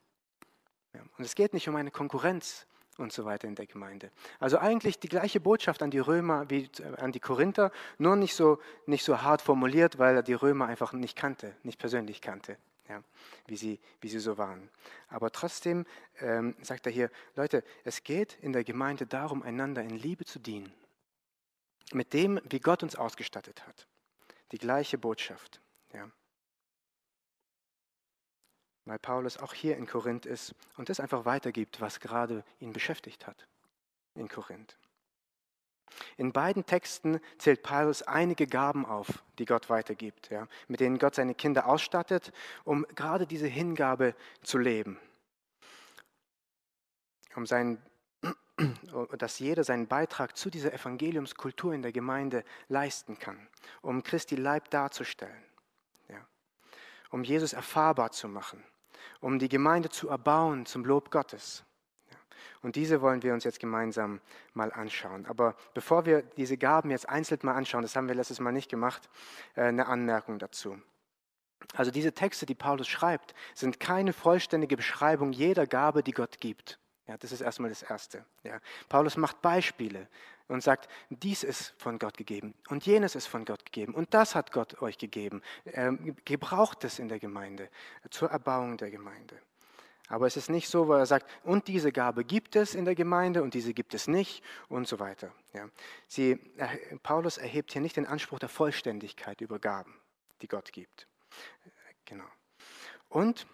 [0.95, 1.01] Ja.
[1.17, 4.11] Und es geht nicht um eine Konkurrenz und so weiter in der Gemeinde.
[4.41, 8.35] Also eigentlich die gleiche Botschaft an die Römer wie äh, an die Korinther, nur nicht
[8.35, 12.57] so, nicht so hart formuliert, weil er die Römer einfach nicht kannte, nicht persönlich kannte
[12.89, 13.03] ja,
[13.47, 14.69] wie, sie, wie sie so waren.
[15.09, 15.87] Aber trotzdem
[16.21, 20.39] ähm, sagt er hier, Leute, es geht in der Gemeinde darum, einander in Liebe zu
[20.39, 20.73] dienen.
[21.93, 23.87] Mit dem, wie Gott uns ausgestattet hat.
[24.53, 25.61] Die gleiche Botschaft.
[25.93, 26.11] Ja.
[28.85, 33.27] Weil Paulus auch hier in Korinth ist und das einfach weitergibt, was gerade ihn beschäftigt
[33.27, 33.47] hat
[34.15, 34.77] in Korinth.
[36.17, 41.15] In beiden Texten zählt Paulus einige Gaben auf, die Gott weitergibt, ja, mit denen Gott
[41.15, 42.33] seine Kinder ausstattet,
[42.65, 44.99] um gerade diese Hingabe zu leben.
[47.35, 47.81] Um seinen,
[49.19, 53.39] dass jeder seinen Beitrag zu dieser Evangeliumskultur in der Gemeinde leisten kann,
[53.83, 55.45] um Christi Leib darzustellen,
[56.09, 56.27] ja,
[57.11, 58.63] um Jesus erfahrbar zu machen,
[59.21, 61.65] um die Gemeinde zu erbauen zum Lob Gottes.
[62.63, 64.21] Und diese wollen wir uns jetzt gemeinsam
[64.53, 65.27] mal anschauen.
[65.27, 68.71] Aber bevor wir diese Gaben jetzt einzeln mal anschauen, das haben wir letztes Mal nicht
[68.71, 69.09] gemacht,
[69.55, 70.81] äh, eine Anmerkung dazu.
[71.75, 76.79] Also diese Texte, die Paulus schreibt, sind keine vollständige Beschreibung jeder Gabe, die Gott gibt.
[77.09, 78.25] Ja, das ist erstmal das Erste.
[78.45, 78.61] Ja.
[78.89, 80.09] Paulus macht Beispiele
[80.47, 84.35] und sagt, dies ist von Gott gegeben und jenes ist von Gott gegeben und das
[84.35, 85.43] hat Gott euch gegeben.
[85.73, 87.71] Ähm, gebraucht es in der Gemeinde,
[88.11, 89.37] zur Erbauung der Gemeinde.
[90.09, 92.95] Aber es ist nicht so, wo er sagt, und diese Gabe gibt es in der
[92.95, 95.33] Gemeinde und diese gibt es nicht und so weiter.
[95.53, 95.69] Ja.
[96.07, 96.37] Sie,
[97.03, 99.95] Paulus erhebt hier nicht den Anspruch der Vollständigkeit über Gaben,
[100.41, 101.07] die Gott gibt.
[102.07, 102.25] Genau.
[103.11, 103.47] Und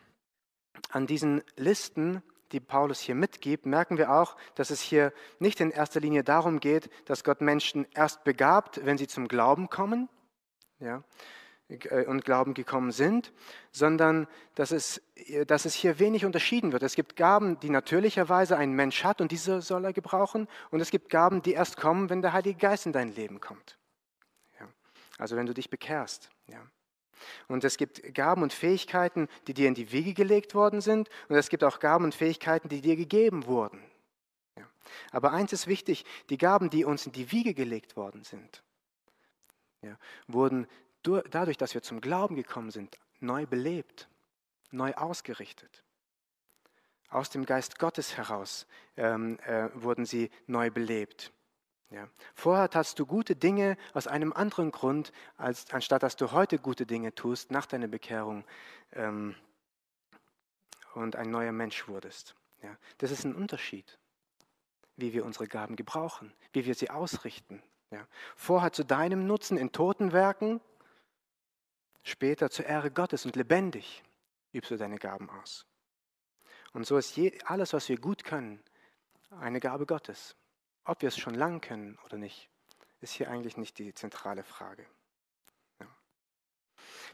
[0.91, 2.23] an diesen Listen,
[2.55, 6.61] die Paulus hier mitgibt, merken wir auch, dass es hier nicht in erster Linie darum
[6.61, 10.09] geht, dass Gott Menschen erst begabt, wenn sie zum Glauben kommen,
[10.79, 11.03] ja,
[11.69, 13.33] äh, und Glauben gekommen sind,
[13.73, 15.03] sondern dass es,
[15.47, 16.83] dass es hier wenig unterschieden wird.
[16.83, 20.49] Es gibt Gaben, die natürlicherweise ein Mensch hat und diese soll er gebrauchen.
[20.71, 23.79] Und es gibt Gaben, die erst kommen, wenn der Heilige Geist in dein Leben kommt.
[24.61, 24.69] Ja.
[25.19, 26.31] Also wenn du dich bekehrst.
[26.47, 26.61] Ja.
[27.49, 31.09] Und es gibt Gaben und Fähigkeiten, die dir in die Wiege gelegt worden sind.
[31.29, 33.83] Und es gibt auch Gaben und Fähigkeiten, die dir gegeben wurden.
[34.57, 34.69] Ja.
[35.11, 38.63] Aber eins ist wichtig, die Gaben, die uns in die Wiege gelegt worden sind,
[39.83, 40.67] ja, wurden
[41.03, 44.09] dadurch, dass wir zum Glauben gekommen sind, neu belebt,
[44.71, 45.85] neu ausgerichtet.
[47.09, 51.33] Aus dem Geist Gottes heraus ähm, äh, wurden sie neu belebt.
[51.91, 52.09] Ja.
[52.35, 56.87] Vorher tatst du gute Dinge aus einem anderen Grund, als anstatt dass du heute gute
[56.87, 58.45] Dinge tust nach deiner Bekehrung
[58.93, 59.37] ähm,
[60.95, 62.35] und ein neuer Mensch wurdest.
[62.63, 62.77] Ja.
[62.99, 63.99] Das ist ein Unterschied,
[64.97, 67.63] wie wir unsere Gaben gebrauchen, wie wir sie ausrichten.
[67.91, 68.07] Ja.
[68.35, 70.61] Vorher zu deinem Nutzen in toten Werken
[72.07, 74.05] Später zur Ehre Gottes und lebendig
[74.53, 75.67] übst du deine Gaben aus.
[76.75, 78.63] Und so ist je, alles, was wir gut können,
[79.31, 80.37] eine Gabe Gottes.
[80.85, 82.49] Ob wir es schon lang können oder nicht,
[83.01, 84.85] ist hier eigentlich nicht die zentrale Frage.
[85.81, 85.87] Ja.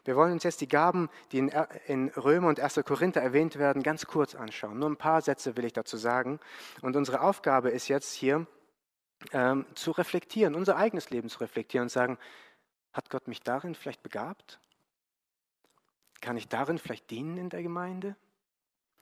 [0.05, 1.49] Wir wollen uns jetzt die Gaben, die in,
[1.87, 2.81] in Römer und 1.
[2.85, 4.79] Korinther erwähnt werden, ganz kurz anschauen.
[4.79, 6.41] Nur ein paar Sätze will ich dazu sagen.
[6.83, 8.47] Und unsere Aufgabe ist jetzt hier
[9.33, 12.19] ähm, zu reflektieren, unser eigenes Leben zu reflektieren und sagen,
[12.93, 14.59] hat Gott mich darin vielleicht begabt?
[16.21, 18.17] Kann ich darin vielleicht dienen in der Gemeinde?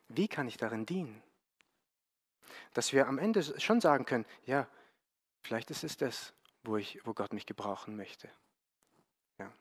[0.08, 1.22] Wie kann ich darin dienen?
[2.74, 4.66] Dass wir am Ende schon sagen können, ja,
[5.42, 6.32] vielleicht ist es das,
[6.64, 8.28] wo, ich, wo Gott mich gebrauchen möchte.
[9.38, 9.52] Ja.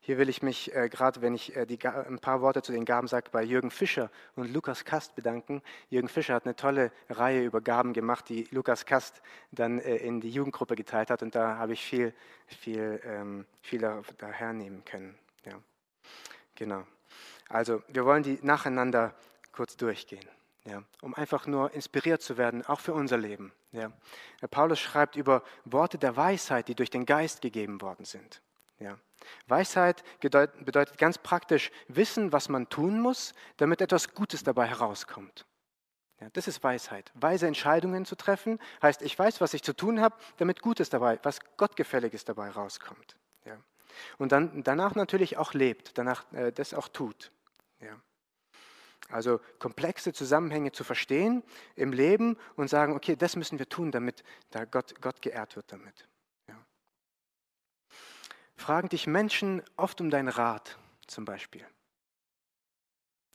[0.00, 2.84] Hier will ich mich äh, gerade, wenn ich äh, die, ein paar Worte zu den
[2.84, 5.62] Gaben sage, bei Jürgen Fischer und Lukas Kast bedanken.
[5.88, 10.20] Jürgen Fischer hat eine tolle Reihe über Gaben gemacht, die Lukas Kast dann äh, in
[10.20, 12.14] die Jugendgruppe geteilt hat und da habe ich viel,
[12.46, 15.18] viel, ähm, viel da, hernehmen können.
[15.44, 15.60] Ja.
[16.54, 16.86] Genau.
[17.48, 19.14] Also wir wollen die nacheinander
[19.52, 20.26] kurz durchgehen,
[20.64, 23.52] ja, um einfach nur inspiriert zu werden, auch für unser Leben.
[23.72, 23.92] Ja.
[24.50, 28.42] Paulus schreibt über Worte der Weisheit, die durch den Geist gegeben worden sind.
[28.78, 28.98] Ja.
[29.46, 35.46] Weisheit bedeutet ganz praktisch Wissen, was man tun muss, damit etwas Gutes dabei herauskommt.
[36.20, 37.10] Ja, das ist Weisheit.
[37.14, 41.18] Weise Entscheidungen zu treffen heißt, ich weiß, was ich zu tun habe, damit Gutes dabei,
[41.22, 43.16] was Gottgefälliges dabei rauskommt.
[43.46, 43.56] Ja.
[44.18, 47.32] Und dann danach natürlich auch lebt, danach äh, das auch tut.
[49.10, 51.42] Also komplexe Zusammenhänge zu verstehen
[51.76, 55.72] im Leben und sagen, okay, das müssen wir tun, damit da Gott, Gott geehrt wird
[55.72, 56.06] damit.
[56.48, 56.56] Ja.
[58.56, 61.66] Fragen dich Menschen oft um deinen Rat zum Beispiel.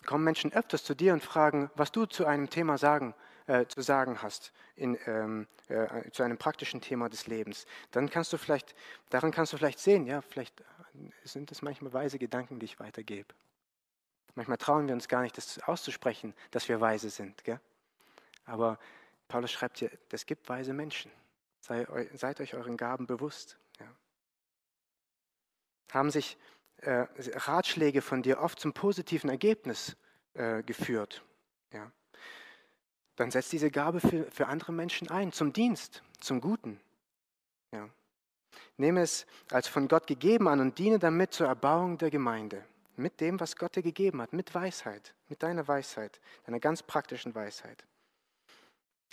[0.05, 3.15] Kommen Menschen öfters zu dir und fragen, was du zu einem Thema sagen,
[3.47, 7.65] äh, zu sagen hast, in, ähm, äh, zu einem praktischen Thema des Lebens.
[7.91, 8.75] Dann kannst du vielleicht,
[9.09, 10.63] daran kannst du vielleicht sehen, ja, vielleicht
[11.23, 13.33] sind das manchmal weise Gedanken, die ich weitergebe.
[14.35, 17.43] Manchmal trauen wir uns gar nicht, das auszusprechen, dass wir weise sind.
[17.45, 17.59] Gell?
[18.45, 18.77] Aber
[19.29, 21.09] Paulus schreibt hier, es gibt weise Menschen.
[21.61, 23.57] Sei, seid euch euren Gaben bewusst.
[23.79, 23.87] Ja.
[25.91, 26.37] Haben sich
[26.77, 29.95] äh, Ratschläge von dir oft zum positiven Ergebnis
[30.33, 31.23] äh, geführt?
[31.71, 31.91] Ja.
[33.15, 36.79] Dann setz diese Gabe für, für andere Menschen ein, zum Dienst, zum Guten.
[37.71, 37.89] Ja.
[38.75, 42.65] Nehme es als von Gott gegeben an und diene damit zur Erbauung der Gemeinde
[42.97, 47.35] mit dem, was Gott dir gegeben hat, mit Weisheit, mit deiner Weisheit, deiner ganz praktischen
[47.35, 47.85] Weisheit.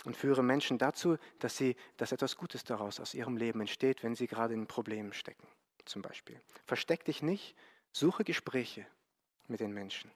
[0.05, 4.15] Und führe Menschen dazu, dass, sie, dass etwas Gutes daraus aus ihrem Leben entsteht, wenn
[4.15, 5.47] sie gerade in Problemen stecken,
[5.85, 6.39] zum Beispiel.
[6.65, 7.55] Versteck dich nicht,
[7.91, 8.85] suche Gespräche
[9.47, 10.11] mit den Menschen.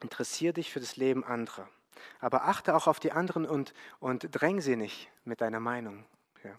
[0.00, 1.68] Interessiere dich für das Leben anderer.
[2.20, 6.04] Aber achte auch auf die anderen und, und dräng sie nicht mit deiner Meinung.
[6.44, 6.56] Ja.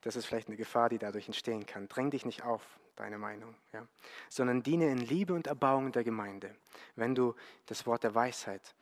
[0.00, 1.88] Das ist vielleicht eine Gefahr, die dadurch entstehen kann.
[1.88, 3.86] Dräng dich nicht auf deine Meinung, ja,
[4.28, 6.54] sondern diene in Liebe und Erbauung der Gemeinde,
[6.96, 7.34] wenn du
[7.66, 8.74] das Wort der Weisheit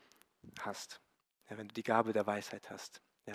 [0.60, 1.00] hast,
[1.48, 3.00] ja, wenn du die Gabe der Weisheit hast.
[3.26, 3.34] Ja.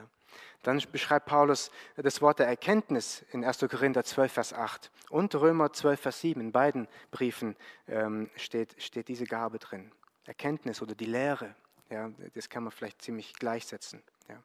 [0.63, 3.59] Dann beschreibt Paulus das Wort der Erkenntnis in 1.
[3.59, 6.41] Korinther 12, Vers 8 und Römer 12, Vers 7.
[6.41, 7.55] In beiden Briefen
[7.87, 9.91] ähm, steht, steht diese Gabe drin.
[10.25, 11.55] Erkenntnis oder die Lehre,
[11.89, 14.01] ja, das kann man vielleicht ziemlich gleichsetzen.
[14.27, 14.41] Ja.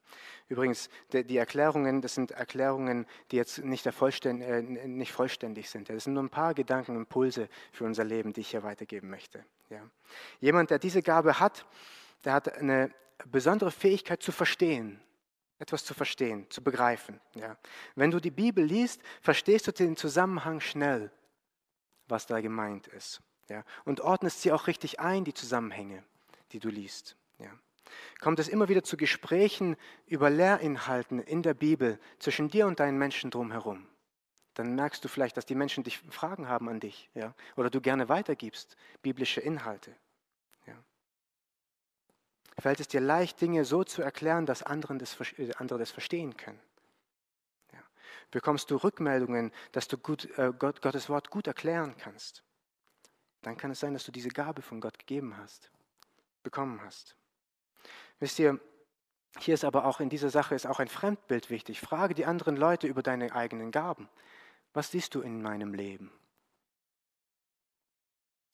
[0.48, 5.88] Übrigens, die, Erklärungen, das sind Erklärungen, die jetzt nicht, äh, nicht vollständig sind.
[5.88, 9.44] Das sind nur ein paar Gedanken, Impulse für unser Leben, die ich hier weitergeben möchte.
[9.70, 9.80] Ja.
[10.40, 11.64] Jemand, der diese Gabe hat,
[12.24, 12.92] der hat eine
[13.26, 15.00] besondere Fähigkeit zu verstehen,
[15.58, 17.20] etwas zu verstehen, zu begreifen.
[17.34, 17.56] Ja.
[17.94, 21.10] Wenn du die Bibel liest, verstehst du den Zusammenhang schnell,
[22.08, 23.22] was da gemeint ist.
[23.48, 23.64] Ja.
[23.84, 26.02] Und ordnest sie auch richtig ein, die Zusammenhänge,
[26.52, 27.16] die du liest.
[27.38, 27.50] Ja
[28.20, 29.76] kommt es immer wieder zu Gesprächen
[30.06, 33.86] über Lehrinhalten in der Bibel zwischen dir und deinen Menschen drumherum.
[34.54, 37.80] Dann merkst du vielleicht, dass die Menschen dich Fragen haben an dich, ja, oder du
[37.80, 39.94] gerne weitergibst, biblische Inhalte.
[40.66, 40.74] Ja.
[42.58, 46.36] Fällt es dir leicht, Dinge so zu erklären, dass anderen das, äh, andere das verstehen
[46.36, 46.60] können?
[47.72, 47.82] Ja.
[48.30, 52.42] Bekommst du Rückmeldungen, dass du gut, äh, Gott, Gottes Wort gut erklären kannst?
[53.42, 55.70] Dann kann es sein, dass du diese Gabe von Gott gegeben hast,
[56.42, 57.16] bekommen hast.
[58.20, 58.60] Wisst ihr,
[59.38, 61.80] hier ist aber auch in dieser Sache ist auch ein Fremdbild wichtig.
[61.80, 64.08] Frage die anderen Leute über deine eigenen Gaben.
[64.72, 66.12] Was siehst du in meinem Leben?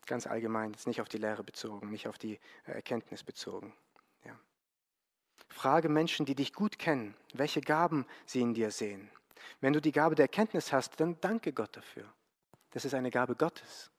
[0.07, 3.75] Ganz allgemein, jetzt nicht auf die Lehre bezogen, nicht auf die äh, Erkenntnis bezogen.
[4.25, 4.39] Ja.
[5.49, 9.11] Frage Menschen, die dich gut kennen, welche Gaben sie in dir sehen.
[9.61, 12.13] Wenn du die Gabe der Erkenntnis hast, dann danke Gott dafür.
[12.71, 13.91] Das ist eine Gabe Gottes.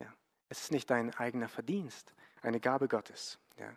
[0.00, 0.12] Ja.
[0.48, 3.38] Es ist nicht dein eigener Verdienst, eine Gabe Gottes.
[3.58, 3.76] Ja.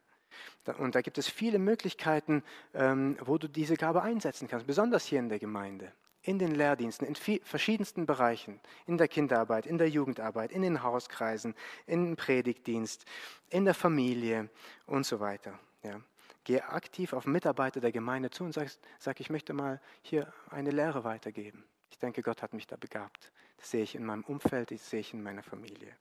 [0.77, 5.19] Und da gibt es viele Möglichkeiten, ähm, wo du diese Gabe einsetzen kannst, besonders hier
[5.19, 10.51] in der Gemeinde, in den Lehrdiensten, in verschiedensten Bereichen, in der Kinderarbeit, in der Jugendarbeit,
[10.51, 13.05] in den Hauskreisen, im Predigtdienst,
[13.49, 14.49] in der Familie
[14.85, 15.57] und so weiter.
[15.83, 16.01] Ja.
[16.43, 20.71] Geh aktiv auf Mitarbeiter der Gemeinde zu und sag, sag, ich möchte mal hier eine
[20.71, 21.65] Lehre weitergeben.
[21.91, 23.31] Ich denke, Gott hat mich da begabt.
[23.57, 25.95] Das sehe ich in meinem Umfeld, das sehe ich in meiner Familie.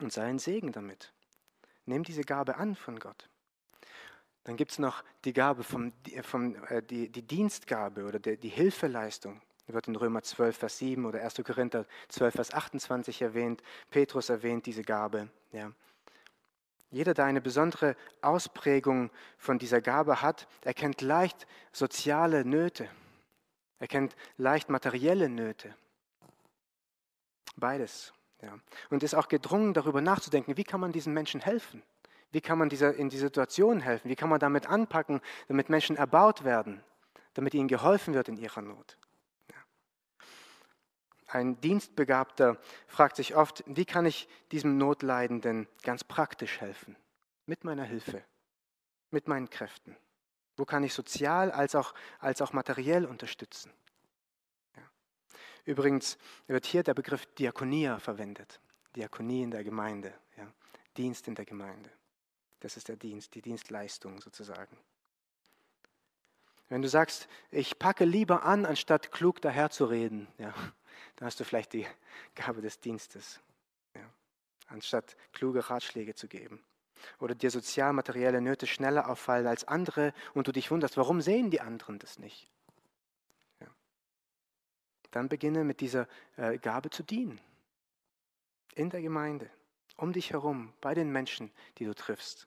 [0.00, 1.12] Und sei ein Segen damit.
[1.90, 3.28] Nimm diese Gabe an von Gott.
[4.44, 8.48] Dann gibt es noch die Gabe, vom, vom, äh, die, die Dienstgabe oder die, die
[8.48, 9.42] Hilfeleistung.
[9.66, 11.42] Die wird in Römer 12, Vers 7 oder 1.
[11.44, 13.62] Korinther 12, Vers 28 erwähnt.
[13.90, 15.30] Petrus erwähnt diese Gabe.
[15.50, 15.72] Ja.
[16.92, 22.88] Jeder, der eine besondere Ausprägung von dieser Gabe hat, erkennt leicht soziale Nöte.
[23.80, 25.74] Er kennt leicht materielle Nöte.
[27.56, 28.12] Beides.
[28.42, 28.58] Ja.
[28.88, 31.82] Und ist auch gedrungen, darüber nachzudenken, wie kann man diesen Menschen helfen?
[32.32, 34.08] Wie kann man dieser, in die Situation helfen?
[34.08, 36.82] Wie kann man damit anpacken, damit Menschen erbaut werden,
[37.34, 38.96] damit ihnen geholfen wird in ihrer Not?
[39.50, 39.56] Ja.
[41.26, 46.96] Ein Dienstbegabter fragt sich oft, wie kann ich diesem Notleidenden ganz praktisch helfen?
[47.46, 48.22] Mit meiner Hilfe,
[49.10, 49.96] mit meinen Kräften.
[50.56, 53.72] Wo kann ich sozial als auch, als auch materiell unterstützen?
[55.64, 58.60] Übrigens wird hier der Begriff Diakonia verwendet.
[58.96, 60.52] Diakonie in der Gemeinde, ja.
[60.96, 61.90] Dienst in der Gemeinde.
[62.60, 64.76] Das ist der Dienst, die Dienstleistung sozusagen.
[66.68, 70.54] Wenn du sagst, ich packe lieber an, anstatt klug daherzureden, ja,
[71.16, 71.86] dann hast du vielleicht die
[72.34, 73.40] Gabe des Dienstes.
[73.94, 74.08] Ja.
[74.68, 76.62] anstatt kluge Ratschläge zu geben.
[77.18, 81.60] Oder dir sozial-materielle Nöte schneller auffallen als andere und du dich wunderst, warum sehen die
[81.60, 82.48] anderen das nicht?
[85.10, 86.06] Dann beginne mit dieser
[86.36, 87.40] äh, Gabe zu dienen.
[88.74, 89.50] In der Gemeinde,
[89.96, 92.46] um dich herum, bei den Menschen, die du triffst.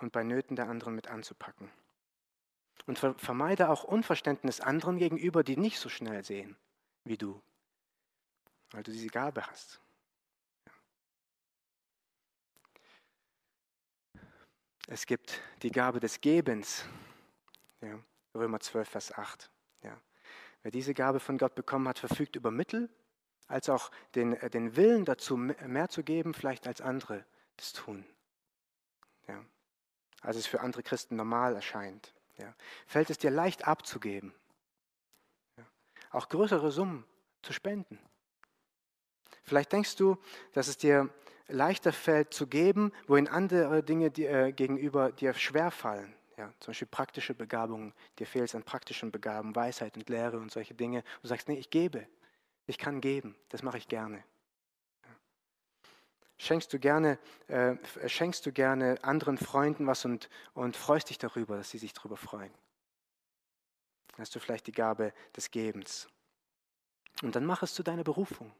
[0.00, 1.70] Und bei Nöten der anderen mit anzupacken.
[2.86, 6.56] Und vermeide auch Unverständnis anderen gegenüber, die nicht so schnell sehen
[7.04, 7.40] wie du,
[8.70, 9.80] weil du diese Gabe hast.
[14.88, 16.84] Es gibt die Gabe des Gebens.
[17.80, 17.98] Ja,
[18.34, 19.50] Römer 12, Vers 8.
[19.82, 20.00] Ja.
[20.62, 22.88] Wer diese Gabe von Gott bekommen hat, verfügt über Mittel,
[23.48, 27.24] als auch den, äh, den Willen dazu, mehr zu geben, vielleicht als andere
[27.56, 28.04] das tun.
[29.28, 29.44] Ja.
[30.20, 32.14] Als es für andere Christen normal erscheint.
[32.36, 32.54] Ja.
[32.86, 34.32] Fällt es dir leicht abzugeben,
[35.58, 35.64] ja.
[36.10, 37.04] auch größere Summen
[37.42, 37.98] zu spenden.
[39.42, 40.16] Vielleicht denkst du,
[40.52, 41.10] dass es dir
[41.48, 46.14] leichter fällt zu geben, wohin andere Dinge dir, äh, gegenüber dir schwer fallen.
[46.36, 50.50] Ja, zum Beispiel praktische Begabungen, dir fehlt es an praktischen Begabungen, Weisheit und Lehre und
[50.50, 51.04] solche Dinge.
[51.20, 52.06] Du sagst, nee, ich gebe,
[52.66, 54.24] ich kann geben, das mache ich gerne.
[55.04, 55.10] Ja.
[56.38, 57.18] Schenkst, du gerne
[57.48, 57.76] äh,
[58.08, 62.16] schenkst du gerne anderen Freunden was und, und freust dich darüber, dass sie sich darüber
[62.16, 62.52] freuen.
[64.18, 66.08] Hast du vielleicht die Gabe des Gebens.
[67.22, 68.52] Und dann mach es zu deiner Berufung.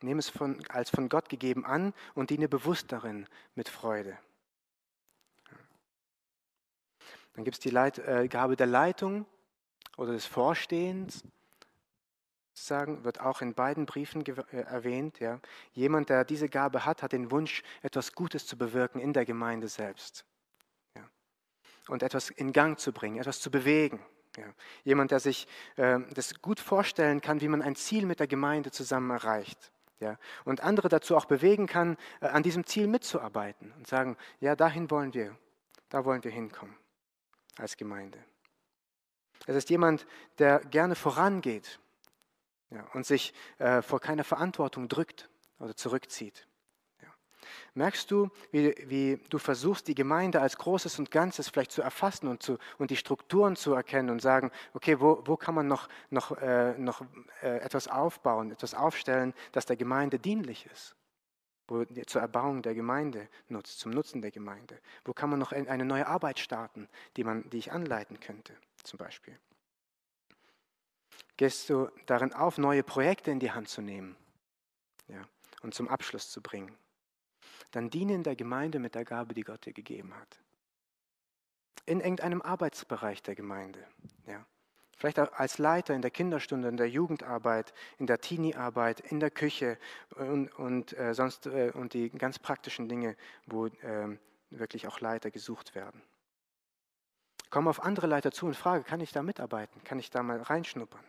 [0.00, 4.18] Nimm es von, als von Gott gegeben an und diene bewusst darin mit Freude.
[7.34, 9.26] Dann gibt es die Leit, äh, Gabe der Leitung
[9.96, 11.24] oder des Vorstehens.
[12.56, 15.18] Sagen, wird auch in beiden Briefen äh, erwähnt.
[15.18, 15.40] Ja.
[15.72, 19.66] Jemand, der diese Gabe hat, hat den Wunsch, etwas Gutes zu bewirken in der Gemeinde
[19.66, 20.24] selbst.
[20.94, 21.02] Ja.
[21.88, 24.00] Und etwas in Gang zu bringen, etwas zu bewegen.
[24.36, 24.46] Ja.
[24.84, 28.70] Jemand, der sich äh, das gut vorstellen kann, wie man ein Ziel mit der Gemeinde
[28.70, 29.72] zusammen erreicht.
[30.00, 34.54] Ja, und andere dazu auch bewegen kann, äh, an diesem Ziel mitzuarbeiten und sagen, ja,
[34.54, 35.36] dahin wollen wir,
[35.88, 36.76] da wollen wir hinkommen
[37.58, 38.18] als Gemeinde.
[39.46, 40.06] Es ist jemand,
[40.38, 41.78] der gerne vorangeht
[42.70, 45.28] ja, und sich äh, vor keiner Verantwortung drückt
[45.58, 46.46] oder zurückzieht.
[47.74, 52.28] Merkst du, wie, wie, du versuchst, die Gemeinde als Großes und Ganzes vielleicht zu erfassen
[52.28, 55.88] und, zu, und die Strukturen zu erkennen und sagen, okay, wo, wo kann man noch,
[56.10, 57.02] noch, äh, noch
[57.42, 60.94] äh, etwas aufbauen, etwas aufstellen, das der Gemeinde dienlich ist?
[61.66, 64.78] Wo, zur Erbauung der Gemeinde nutzt, zum Nutzen der Gemeinde.
[65.04, 68.98] Wo kann man noch eine neue Arbeit starten, die, man, die ich anleiten könnte, zum
[68.98, 69.38] Beispiel?
[71.36, 74.14] Gehst du darin auf, neue Projekte in die Hand zu nehmen
[75.08, 75.26] ja,
[75.62, 76.76] und zum Abschluss zu bringen?
[77.74, 80.40] dann diene in der Gemeinde mit der Gabe, die Gott dir gegeben hat.
[81.86, 83.84] In irgendeinem Arbeitsbereich der Gemeinde.
[84.26, 84.46] Ja.
[84.96, 89.30] Vielleicht auch als Leiter in der Kinderstunde, in der Jugendarbeit, in der Teenie-Arbeit, in der
[89.30, 89.78] Küche
[90.16, 93.16] und, und äh, sonst äh, und die ganz praktischen Dinge,
[93.46, 94.18] wo äh,
[94.50, 96.00] wirklich auch Leiter gesucht werden.
[97.50, 99.82] Komm auf andere Leiter zu und frage, kann ich da mitarbeiten?
[99.84, 101.04] Kann ich da mal reinschnuppern?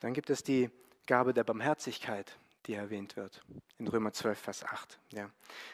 [0.00, 0.70] Dann gibt es die
[1.06, 2.36] Gabe der Barmherzigkeit,
[2.66, 3.42] die erwähnt wird
[3.78, 4.98] in Römer 12, Vers 8.
[5.12, 5.30] Ja.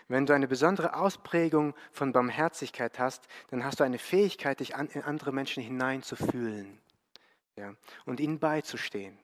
[0.09, 4.88] Wenn du eine besondere Ausprägung von Barmherzigkeit hast, dann hast du eine Fähigkeit, dich an,
[4.88, 6.80] in andere Menschen hineinzufühlen
[7.57, 7.74] ja,
[8.05, 9.18] und ihnen beizustehen.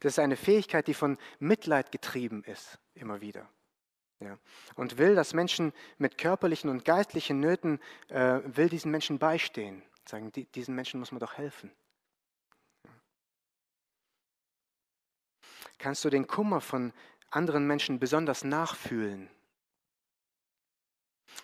[0.00, 3.48] Das ist eine Fähigkeit, die von Mitleid getrieben ist, immer wieder.
[4.20, 4.38] Ja,
[4.76, 9.82] und will, dass Menschen mit körperlichen und geistlichen Nöten, äh, will diesen Menschen beistehen.
[10.08, 11.70] Sagen, die, diesen Menschen muss man doch helfen.
[15.84, 16.94] Kannst du den Kummer von
[17.28, 19.28] anderen Menschen besonders nachfühlen?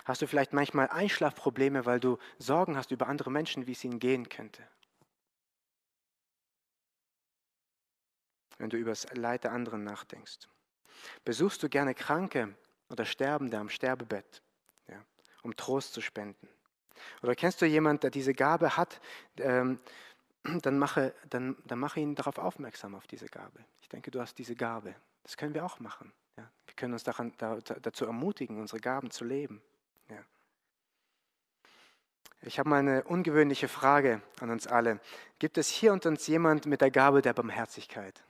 [0.06, 3.98] Hast du vielleicht manchmal Einschlafprobleme, weil du Sorgen hast über andere Menschen, wie es ihnen
[3.98, 4.66] gehen könnte?
[8.56, 10.48] Wenn du über das Leid der anderen nachdenkst.
[11.22, 12.56] Besuchst du gerne Kranke
[12.88, 14.42] oder Sterbende am Sterbebett,
[14.88, 15.04] ja,
[15.42, 16.48] um Trost zu spenden?
[17.22, 19.02] Oder kennst du jemanden, der diese Gabe hat,
[19.36, 19.80] ähm,
[20.62, 23.64] dann mache, dann, dann mache ihn darauf aufmerksam, auf diese Gabe.
[23.82, 24.94] Ich denke, du hast diese Gabe.
[25.22, 26.12] Das können wir auch machen.
[26.36, 26.50] Ja.
[26.66, 29.60] Wir können uns daran, da, dazu ermutigen, unsere Gaben zu leben.
[30.08, 30.24] Ja.
[32.42, 35.00] Ich habe mal eine ungewöhnliche Frage an uns alle.
[35.38, 38.24] Gibt es hier unter uns jemand mit der Gabe der Barmherzigkeit?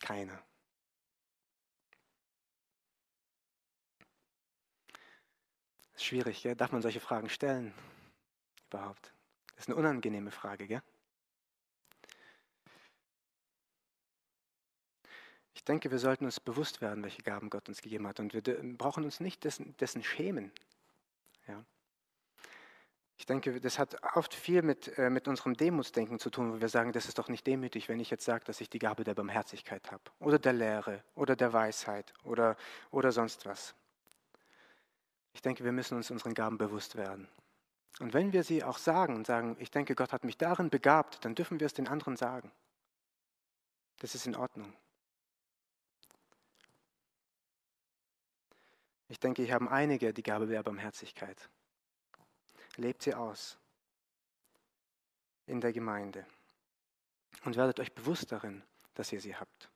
[0.00, 0.42] Keiner.
[6.00, 6.56] Schwierig, gell?
[6.56, 7.74] darf man solche Fragen stellen?
[8.68, 9.12] Überhaupt.
[9.54, 10.82] Das ist eine unangenehme Frage, gell?
[15.52, 18.18] Ich denke, wir sollten uns bewusst werden, welche Gaben Gott uns gegeben hat.
[18.18, 18.42] Und wir
[18.78, 20.52] brauchen uns nicht dessen, dessen schämen.
[21.46, 21.62] Ja.
[23.18, 26.70] Ich denke, das hat oft viel mit, äh, mit unserem Demutsdenken zu tun, wo wir
[26.70, 29.14] sagen, das ist doch nicht demütig, wenn ich jetzt sage, dass ich die Gabe der
[29.14, 32.56] Barmherzigkeit habe oder der Lehre oder der Weisheit oder,
[32.90, 33.74] oder sonst was.
[35.40, 37.26] Ich denke, wir müssen uns unseren Gaben bewusst werden.
[37.98, 41.24] Und wenn wir sie auch sagen und sagen, ich denke, Gott hat mich darin begabt,
[41.24, 42.52] dann dürfen wir es den anderen sagen.
[44.00, 44.70] Das ist in Ordnung.
[49.08, 51.48] Ich denke, hier haben einige die Gabe der Barmherzigkeit.
[52.76, 53.56] Lebt sie aus
[55.46, 56.26] in der Gemeinde
[57.46, 58.62] und werdet euch bewusst darin,
[58.92, 59.69] dass ihr sie habt.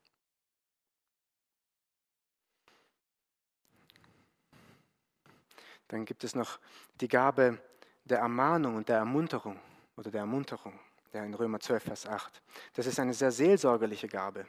[5.94, 6.58] Dann gibt es noch
[7.00, 7.56] die Gabe
[8.02, 9.60] der Ermahnung und der Ermunterung
[9.96, 10.76] oder der Ermunterung,
[11.12, 12.42] der in Römer 12, Vers 8.
[12.72, 14.44] Das ist eine sehr seelsorgerliche Gabe.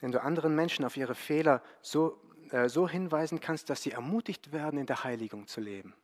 [0.00, 4.50] Wenn du anderen Menschen auf ihre Fehler so, äh, so hinweisen kannst, dass sie ermutigt
[4.50, 5.94] werden, in der Heiligung zu leben,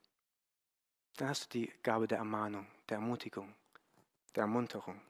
[1.17, 3.53] dann hast du die Gabe der Ermahnung, der Ermutigung,
[4.37, 5.01] der Ermunterung.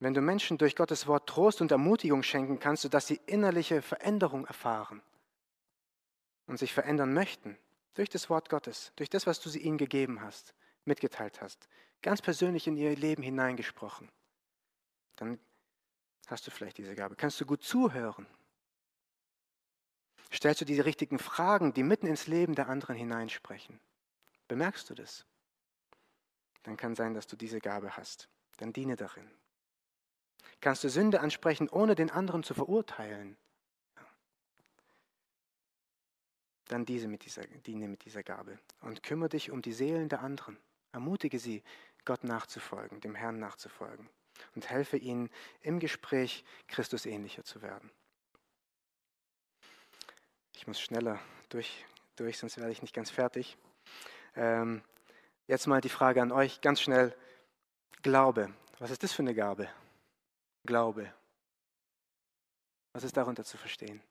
[0.00, 4.46] Wenn du Menschen durch Gottes Wort Trost und Ermutigung schenken kannst, sodass sie innerliche Veränderung
[4.46, 5.02] erfahren
[6.46, 7.58] und sich verändern möchten,
[7.94, 11.68] durch das Wort Gottes, durch das, was du ihnen gegeben hast, mitgeteilt hast,
[12.00, 14.08] ganz persönlich in ihr Leben hineingesprochen,
[15.16, 15.40] dann
[16.28, 17.16] Hast du vielleicht diese Gabe?
[17.16, 18.26] Kannst du gut zuhören?
[20.30, 23.80] Stellst du die richtigen Fragen, die mitten ins Leben der anderen hineinsprechen?
[24.46, 25.24] Bemerkst du das?
[26.64, 28.28] Dann kann sein, dass du diese Gabe hast.
[28.58, 29.30] Dann diene darin.
[30.60, 33.36] Kannst du Sünde ansprechen, ohne den anderen zu verurteilen?
[36.66, 40.20] Dann diese mit dieser, diene mit dieser Gabe und kümmere dich um die Seelen der
[40.20, 40.58] anderen.
[40.92, 41.62] Ermutige sie,
[42.04, 44.08] Gott nachzufolgen, dem Herrn nachzufolgen
[44.54, 45.30] und helfe ihnen
[45.60, 47.90] im Gespräch Christus ähnlicher zu werden.
[50.54, 51.84] Ich muss schneller durch,
[52.16, 53.56] durch sonst werde ich nicht ganz fertig.
[54.34, 54.82] Ähm,
[55.46, 57.16] jetzt mal die Frage an euch, ganz schnell.
[58.02, 59.68] Glaube, was ist das für eine Gabe?
[60.68, 61.10] Glaube.
[62.92, 64.02] Was ist darunter zu verstehen?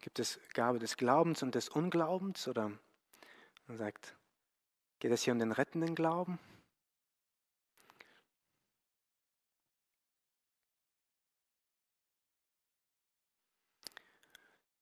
[0.00, 2.46] Gibt es Gabe des Glaubens und des Unglaubens?
[2.46, 2.70] Oder
[3.66, 4.14] man sagt,
[4.98, 6.38] geht es hier um den rettenden Glauben?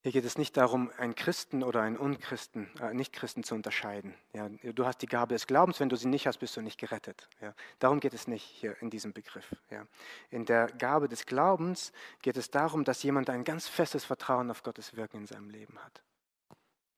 [0.03, 4.15] Hier geht es nicht darum, einen Christen oder einen Unchristen, äh, Nichtchristen zu unterscheiden.
[4.33, 6.79] Ja, du hast die Gabe des Glaubens, wenn du sie nicht hast, bist du nicht
[6.79, 7.29] gerettet.
[7.41, 9.55] Ja, darum geht es nicht hier in diesem Begriff.
[9.71, 9.87] Ja.
[10.31, 14.65] In der Gabe des Glaubens geht es darum, dass jemand ein ganz festes Vertrauen auf
[14.65, 16.03] Gottes Wirken in seinem Leben hat.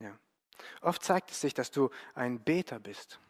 [0.00, 0.18] Ja.
[0.80, 3.20] Oft zeigt es sich, dass du ein Beter bist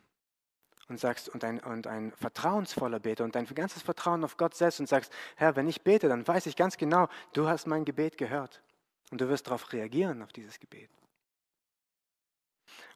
[0.89, 4.79] und sagst und ein, und ein vertrauensvoller Beter und dein ganzes Vertrauen auf Gott setzt
[4.79, 8.19] und sagst, Herr, wenn ich bete, dann weiß ich ganz genau, du hast mein Gebet
[8.19, 8.63] gehört.
[9.15, 10.91] Und du wirst darauf reagieren, auf dieses Gebet.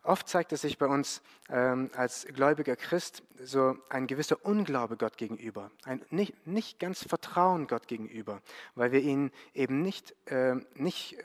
[0.02, 5.16] Oft zeigt es sich bei uns ähm, als gläubiger Christ so ein gewisser Unglaube Gott
[5.16, 8.42] gegenüber, ein nicht, nicht ganz Vertrauen Gott gegenüber,
[8.74, 11.16] weil wir ihn eben nicht, äh, nicht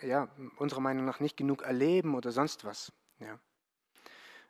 [0.00, 0.28] ja,
[0.58, 2.92] unserer Meinung nach nicht genug erleben oder sonst was.
[3.18, 3.36] Ja.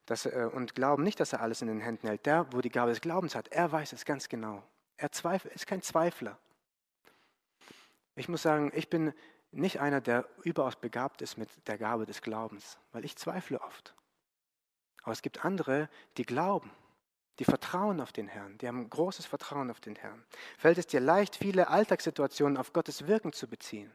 [0.05, 2.27] Das, äh, und glauben nicht, dass er alles in den Händen hält.
[2.27, 4.63] Der, wo die Gabe des Glaubens hat, er weiß es ganz genau.
[4.99, 6.37] Er zweifelt, ist kein Zweifler.
[8.15, 9.15] Ich muss sagen, ich bin
[9.53, 13.95] nicht einer, der überaus begabt ist mit der Gabe des Glaubens, weil ich zweifle oft.
[15.03, 16.71] Aber es gibt andere, die glauben,
[17.39, 20.25] die vertrauen auf den Herrn, die haben großes Vertrauen auf den Herrn.
[20.59, 23.91] Fällt es dir leicht, viele Alltagssituationen auf Gottes Wirken zu beziehen?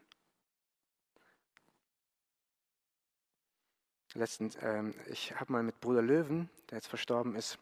[4.13, 7.59] Letztens, ähm, ich habe mal mit Bruder Löwen, der jetzt verstorben ist,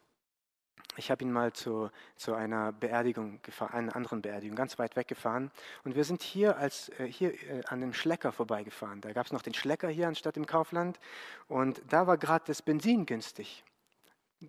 [0.96, 5.52] ich habe ihn mal zu, zu einer Beerdigung gefahren, einer anderen Beerdigung, ganz weit weggefahren.
[5.84, 9.02] Und wir sind hier, als, äh, hier äh, an dem Schlecker vorbeigefahren.
[9.02, 11.00] Da gab es noch den Schlecker hier anstatt im Kaufland.
[11.48, 13.64] Und da war gerade das Benzin günstig.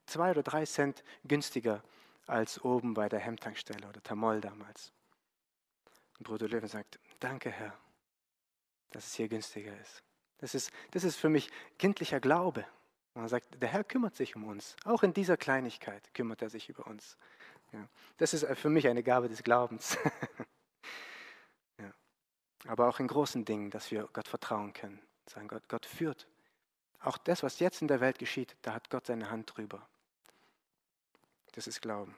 [0.07, 1.83] Zwei oder drei Cent günstiger
[2.27, 4.93] als oben bei der Hemdtankstelle oder Tamol damals.
[6.19, 7.75] Und Bruder Löwen sagt, danke Herr,
[8.91, 10.03] dass es hier günstiger ist.
[10.39, 12.67] Das ist, das ist für mich kindlicher Glaube.
[13.15, 14.75] Man sagt, der Herr kümmert sich um uns.
[14.85, 17.17] Auch in dieser Kleinigkeit kümmert er sich über uns.
[17.73, 17.89] Ja.
[18.17, 19.97] Das ist für mich eine Gabe des Glaubens.
[21.79, 21.93] ja.
[22.67, 25.01] Aber auch in großen Dingen, dass wir Gott vertrauen können.
[25.27, 26.27] Sagen, Gott, Gott führt.
[27.01, 29.87] Auch das, was jetzt in der Welt geschieht, da hat Gott seine Hand drüber.
[31.53, 32.17] Das ist Glauben.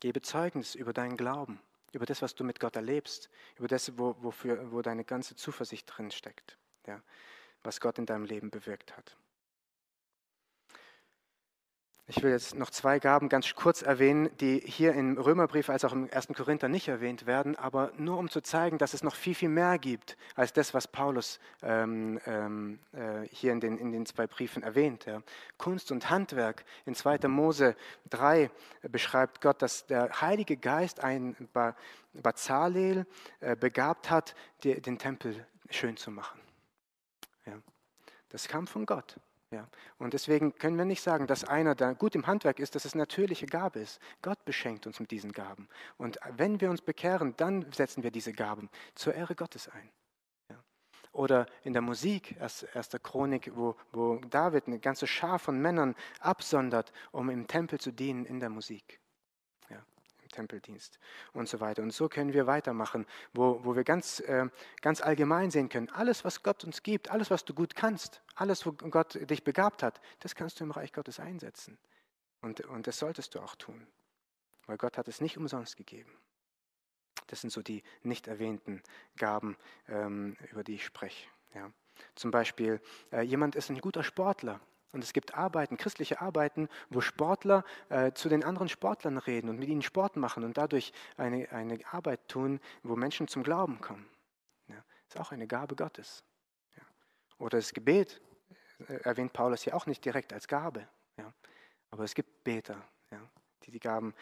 [0.00, 1.60] Gebe Zeugnis über deinen Glauben.
[1.92, 5.86] über das, was du mit Gott erlebst, über das, wo, wofür, wo deine ganze Zuversicht
[5.86, 6.56] drin steckt,
[6.86, 7.02] ja,
[7.64, 9.16] was Gott in deinem Leben bewirkt hat.
[12.14, 15.94] Ich will jetzt noch zwei Gaben ganz kurz erwähnen, die hier im Römerbrief als auch
[15.94, 16.28] im 1.
[16.36, 19.78] Korinther nicht erwähnt werden, aber nur um zu zeigen, dass es noch viel, viel mehr
[19.78, 24.62] gibt als das, was Paulus ähm, ähm, äh, hier in den, in den zwei Briefen
[24.62, 25.06] erwähnt.
[25.06, 25.22] Ja.
[25.56, 26.64] Kunst und Handwerk.
[26.84, 27.28] In 2.
[27.28, 27.76] Mose
[28.10, 28.50] 3
[28.82, 31.34] beschreibt Gott, dass der Heilige Geist ein
[32.12, 33.06] Bazalel
[33.40, 34.34] äh, begabt hat,
[34.64, 36.41] den Tempel schön zu machen.
[38.32, 39.20] Das kam von Gott.
[39.50, 39.68] Ja.
[39.98, 42.94] Und deswegen können wir nicht sagen, dass einer, der gut im Handwerk ist, dass es
[42.94, 44.00] natürliche Gabe ist.
[44.22, 45.68] Gott beschenkt uns mit diesen Gaben.
[45.98, 49.90] Und wenn wir uns bekehren, dann setzen wir diese Gaben zur Ehre Gottes ein.
[50.48, 50.56] Ja.
[51.12, 56.90] Oder in der Musik, erster Chronik, wo, wo David eine ganze Schar von Männern absondert,
[57.10, 59.01] um im Tempel zu dienen in der Musik.
[60.32, 60.98] Tempeldienst
[61.32, 61.82] und so weiter.
[61.82, 64.48] Und so können wir weitermachen, wo, wo wir ganz, äh,
[64.80, 68.66] ganz allgemein sehen können, alles, was Gott uns gibt, alles, was du gut kannst, alles,
[68.66, 71.78] wo Gott dich begabt hat, das kannst du im Reich Gottes einsetzen.
[72.40, 73.86] Und, und das solltest du auch tun,
[74.66, 76.10] weil Gott hat es nicht umsonst gegeben.
[77.28, 78.82] Das sind so die nicht erwähnten
[79.16, 79.56] Gaben,
[79.88, 81.28] ähm, über die ich spreche.
[81.54, 81.70] Ja.
[82.14, 82.80] Zum Beispiel,
[83.12, 84.60] äh, jemand ist ein guter Sportler
[84.92, 89.58] und es gibt Arbeiten, christliche Arbeiten, wo Sportler äh, zu den anderen Sportlern reden und
[89.58, 94.06] mit ihnen Sport machen und dadurch eine, eine Arbeit tun, wo Menschen zum Glauben kommen.
[94.68, 96.24] Ja, ist auch eine Gabe Gottes.
[96.76, 96.82] Ja.
[97.38, 98.20] Oder das Gebet
[98.88, 100.86] äh, erwähnt Paulus ja auch nicht direkt als Gabe.
[101.16, 101.32] Ja.
[101.90, 103.20] Aber es gibt Beter, ja,
[103.64, 104.14] die die Gaben,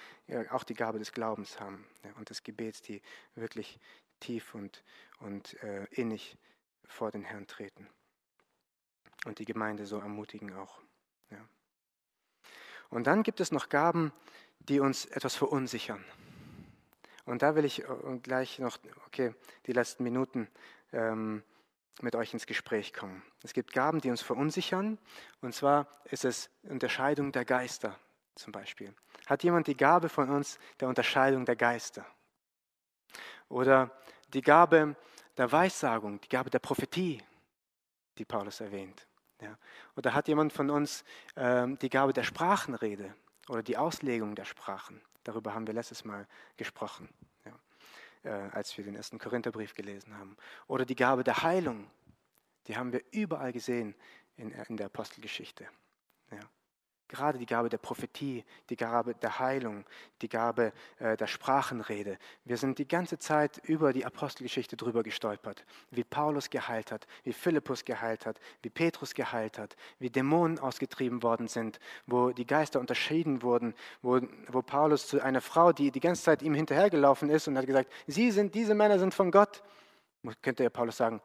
[0.51, 3.01] auch die Gabe des Glaubens haben und des Gebets, die
[3.35, 3.79] wirklich
[4.18, 4.85] tief und,
[5.21, 6.37] und äh, innig
[6.85, 7.89] vor den Herrn treten
[9.27, 10.81] und die Gemeinde so ermutigen auch.
[11.31, 11.39] Ja.
[12.89, 14.12] Und dann gibt es noch Gaben,
[14.61, 16.05] die uns etwas verunsichern.
[17.25, 19.35] Und da will ich äh, gleich noch, okay,
[19.66, 20.49] die letzten Minuten
[20.93, 21.43] ähm,
[22.03, 23.23] mit euch ins Gespräch kommen.
[23.43, 24.99] Es gibt Gaben, die uns verunsichern,
[25.41, 27.99] und zwar ist es Unterscheidung der Geister
[28.35, 28.95] zum Beispiel.
[29.27, 32.07] Hat jemand die Gabe von uns der Unterscheidung der Geister?
[33.49, 33.91] Oder
[34.29, 34.97] die Gabe
[35.37, 37.23] der Weissagung, die Gabe der Prophetie,
[38.18, 39.07] die Paulus erwähnt?
[39.41, 39.57] Ja.
[39.97, 41.05] Oder hat jemand von uns
[41.36, 43.14] ähm, die Gabe der Sprachenrede
[43.49, 45.01] oder die Auslegung der Sprachen?
[45.24, 46.26] Darüber haben wir letztes Mal
[46.57, 47.09] gesprochen,
[47.45, 47.53] ja,
[48.30, 50.36] äh, als wir den ersten Korintherbrief gelesen haben.
[50.66, 51.91] Oder die Gabe der Heilung,
[52.66, 53.95] die haben wir überall gesehen
[54.36, 55.66] in, in der Apostelgeschichte.
[57.11, 59.84] Gerade die Gabe der Prophetie, die Gabe der Heilung,
[60.22, 62.18] die Gabe äh, der Sprachenrede.
[62.44, 65.66] Wir sind die ganze Zeit über die Apostelgeschichte drüber gestolpert.
[65.90, 71.24] Wie Paulus geheilt hat, wie Philippus geheilt hat, wie Petrus geheilt hat, wie Dämonen ausgetrieben
[71.24, 75.98] worden sind, wo die Geister unterschieden wurden, wo, wo Paulus zu einer Frau, die die
[75.98, 79.64] ganze Zeit ihm hinterhergelaufen ist und hat gesagt, Sie sind, diese Männer sind von Gott.
[80.42, 81.20] Könnte ja Paulus sagen,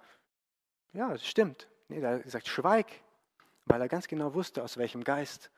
[0.93, 1.69] ja, das stimmt.
[1.89, 2.87] Nee, er hat gesagt, schweig,
[3.65, 5.51] weil er ganz genau wusste, aus welchem Geist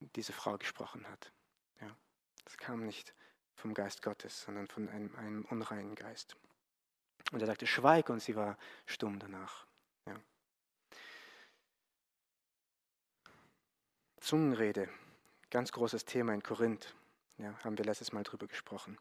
[0.00, 1.32] diese Frau gesprochen hat.
[1.80, 1.94] Ja,
[2.44, 3.14] das kam nicht
[3.54, 6.36] vom Geist Gottes, sondern von einem, einem unreinen Geist.
[7.32, 9.66] Und er sagte, schweig, und sie war stumm danach.
[10.06, 10.20] Ja.
[14.18, 14.88] Zungenrede,
[15.50, 16.94] ganz großes Thema in Korinth.
[17.38, 18.98] Ja, haben wir letztes Mal drüber gesprochen.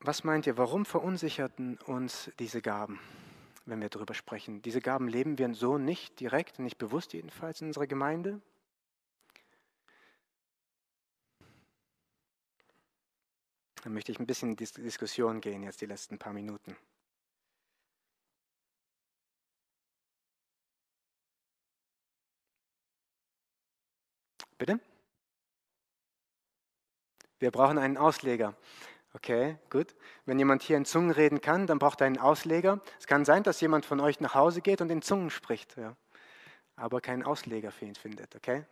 [0.00, 3.00] Was meint ihr, warum verunsicherten uns diese Gaben,
[3.66, 4.62] wenn wir darüber sprechen?
[4.62, 8.40] Diese Gaben leben wir so nicht direkt, nicht bewusst jedenfalls in unserer Gemeinde.
[13.88, 16.76] Dann möchte ich ein bisschen in die Diskussion gehen, jetzt die letzten paar Minuten.
[24.58, 24.78] Bitte?
[27.38, 28.54] Wir brauchen einen Ausleger.
[29.14, 29.94] Okay, gut.
[30.26, 32.82] Wenn jemand hier in Zungen reden kann, dann braucht er einen Ausleger.
[32.98, 35.96] Es kann sein, dass jemand von euch nach Hause geht und in Zungen spricht, ja.
[36.76, 38.36] aber keinen Ausleger für ihn findet.
[38.36, 38.66] Okay?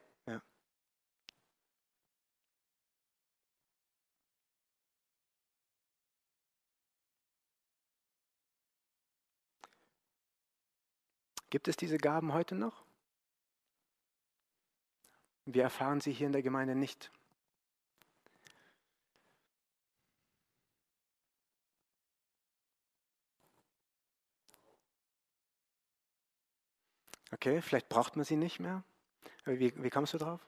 [11.50, 12.84] Gibt es diese Gaben heute noch?
[15.44, 17.10] Wir erfahren sie hier in der Gemeinde nicht.
[27.32, 28.82] Okay, vielleicht braucht man sie nicht mehr.
[29.44, 30.40] Wie, wie kommst du drauf?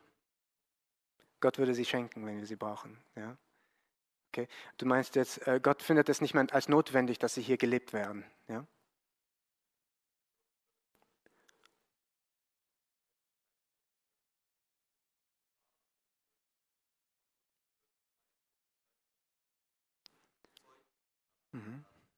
[1.40, 2.98] Gott würde sie schenken, wenn wir sie brauchen.
[3.14, 3.36] Ja?
[4.32, 4.48] Okay.
[4.76, 7.92] Du meinst jetzt, äh, Gott findet es nicht mehr als notwendig, dass sie hier gelebt
[7.92, 8.24] werden.
[8.48, 8.66] Ja?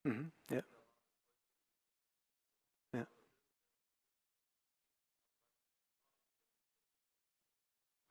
[0.04, 0.32] Mhm.
[0.50, 0.62] Ja.
[2.92, 3.06] Ja.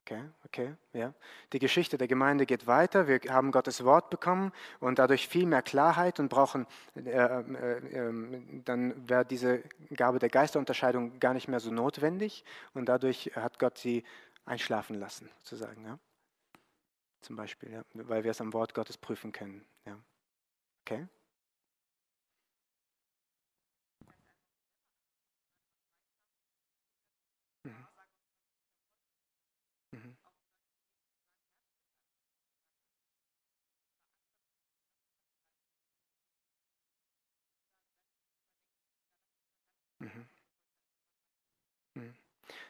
[0.08, 1.14] Okay, okay, ja.
[1.54, 3.08] Die Geschichte der Gemeinde geht weiter.
[3.08, 6.66] Wir haben Gottes Wort bekommen und dadurch viel mehr Klarheit und brauchen,
[6.96, 9.62] äh, äh, äh, dann wäre diese
[9.96, 14.04] Gabe der Geisterunterscheidung gar nicht mehr so notwendig und dadurch hat Gott sie
[14.46, 15.86] einschlafen lassen, sozusagen.
[15.86, 16.00] Ja.
[17.22, 19.66] Zum Beispiel, ja, weil wir es am Wort Gottes prüfen können.
[19.86, 19.98] Ja.
[20.86, 21.08] Okay.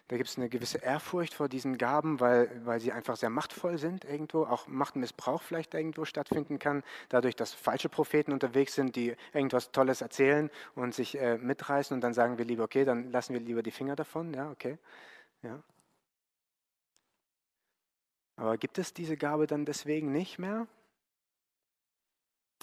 [0.10, 3.78] Da gibt es eine gewisse Ehrfurcht vor diesen Gaben, weil, weil sie einfach sehr machtvoll
[3.78, 9.16] sind irgendwo, auch Machtmissbrauch vielleicht irgendwo stattfinden kann, dadurch, dass falsche Propheten unterwegs sind, die
[9.34, 13.34] irgendwas Tolles erzählen und sich äh, mitreißen und dann sagen wir lieber, okay, dann lassen
[13.34, 14.80] wir lieber die Finger davon, ja, okay,
[15.44, 15.62] ja.
[18.36, 20.66] Aber gibt es diese Gabe dann deswegen nicht mehr?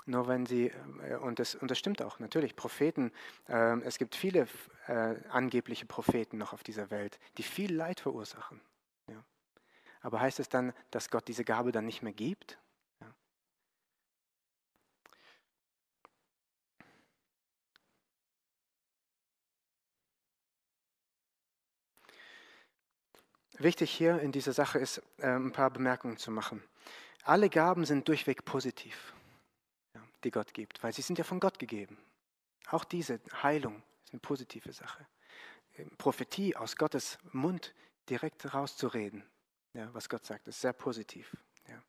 [0.09, 3.13] Nur wenn sie, äh, und das, und das stimmt auch, natürlich, Propheten,
[3.49, 4.47] äh, es gibt viele
[4.87, 8.61] äh, angebliche Propheten noch auf dieser Welt, die viel Leid verursachen.
[9.09, 9.25] Ja.
[10.01, 12.57] Aber heißt es dann, dass Gott diese Gabe dann nicht mehr gibt?
[13.01, 13.13] Ja.
[23.59, 26.63] Wichtig hier in dieser Sache ist, äh, ein paar Bemerkungen zu machen.
[27.25, 29.16] Alle Gaben sind durchweg positiv
[30.27, 31.97] die Gott gibt, weil sie sind ja von Gott gegeben.
[32.69, 35.07] Auch diese Heilung ist eine positive Sache.
[35.77, 37.75] Ähm, Prophetie aus Gottes Mund
[38.11, 39.25] direkt rauszureden,
[39.73, 41.37] ja, was Gott sagt, ist sehr positiv.
[41.69, 41.83] Ja.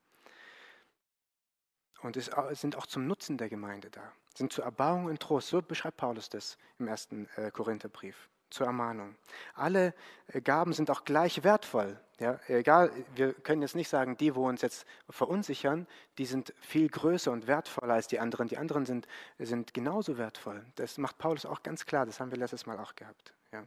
[2.02, 5.50] Und es sind auch zum Nutzen der Gemeinde da, sind zur Erbauung und Trost.
[5.50, 9.16] So beschreibt Paulus das im ersten äh, Korintherbrief zur Ermahnung.
[9.54, 9.94] Alle
[10.28, 12.00] äh, Gaben sind auch gleich wertvoll.
[12.20, 15.86] Ja, egal, wir können jetzt nicht sagen, die, wo uns jetzt verunsichern,
[16.18, 18.48] die sind viel größer und wertvoller als die anderen.
[18.48, 20.66] Die anderen sind, sind genauso wertvoll.
[20.76, 22.08] Das macht Paulus auch ganz klar.
[22.08, 23.34] Das haben wir letztes Mal auch gehabt.
[23.52, 23.64] Ja.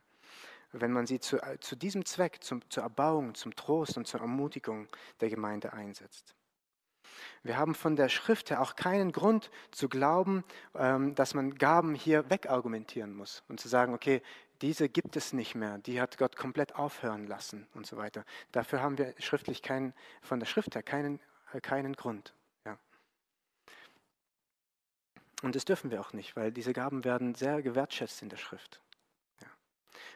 [0.73, 4.89] Wenn man sie zu, zu diesem Zweck, zum, zur Erbauung, zum Trost und zur Ermutigung
[5.21, 6.35] der Gemeinde einsetzt.
[7.43, 11.95] Wir haben von der Schrift her auch keinen Grund zu glauben, ähm, dass man Gaben
[11.95, 14.23] hier wegargumentieren muss und zu sagen, okay,
[14.63, 18.25] diese gibt es nicht mehr, die hat Gott komplett aufhören lassen und so weiter.
[18.53, 21.19] Dafür haben wir schriftlich keinen, von der Schrift her keinen,
[21.53, 22.35] äh, keinen Grund.
[22.67, 22.79] Ja.
[25.43, 28.81] Und das dürfen wir auch nicht, weil diese Gaben werden sehr gewertschätzt in der Schrift.
[29.41, 29.49] Ja.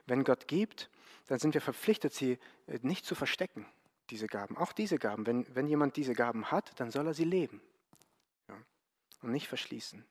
[0.07, 0.91] Wenn Gott gibt,
[1.27, 3.67] dann sind wir verpflichtet, sie äh, nicht zu verstecken,
[4.11, 4.59] diese Gaben.
[4.59, 5.27] Auch diese Gaben.
[5.27, 7.63] Wenn, wenn jemand diese Gaben hat, dann soll er sie leben
[8.49, 8.57] ja.
[9.23, 10.05] und nicht verschließen.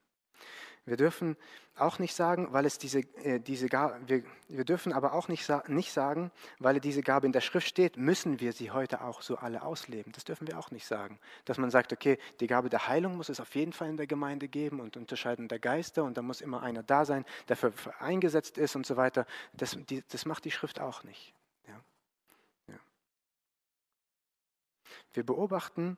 [0.86, 1.38] Wir dürfen
[1.78, 5.50] auch nicht sagen, weil es diese, äh, diese Gabe, wir, wir dürfen aber auch nicht,
[5.70, 6.30] nicht sagen,
[6.60, 10.12] weil diese Gabe in der Schrift steht, müssen wir sie heute auch so alle ausleben.
[10.12, 11.20] Das dürfen wir auch nicht sagen.
[11.46, 14.08] Dass man sagt, okay, die Gabe der Heilung muss es auf jeden Fall in der
[14.08, 17.72] Gemeinde geben und Unterscheiden der Geister und da muss immer einer da sein, der für
[18.00, 19.26] eingesetzt ist und so weiter.
[19.54, 21.34] Das, die, das macht die Schrift auch nicht.
[21.66, 21.80] Ja.
[22.68, 22.80] Ja.
[25.14, 25.98] Wir beobachten,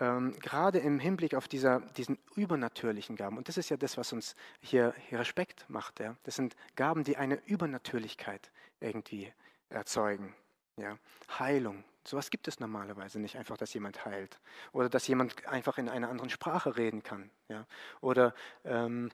[0.00, 4.12] ähm, gerade im Hinblick auf dieser, diesen übernatürlichen Gaben, und das ist ja das, was
[4.12, 6.16] uns hier, hier Respekt macht, ja?
[6.24, 9.32] das sind Gaben, die eine Übernatürlichkeit irgendwie
[9.68, 10.34] erzeugen.
[10.76, 10.98] Ja?
[11.38, 14.40] Heilung, sowas gibt es normalerweise nicht, einfach, dass jemand heilt.
[14.72, 17.30] Oder dass jemand einfach in einer anderen Sprache reden kann.
[17.48, 17.66] Ja?
[18.00, 19.10] Oder ähm,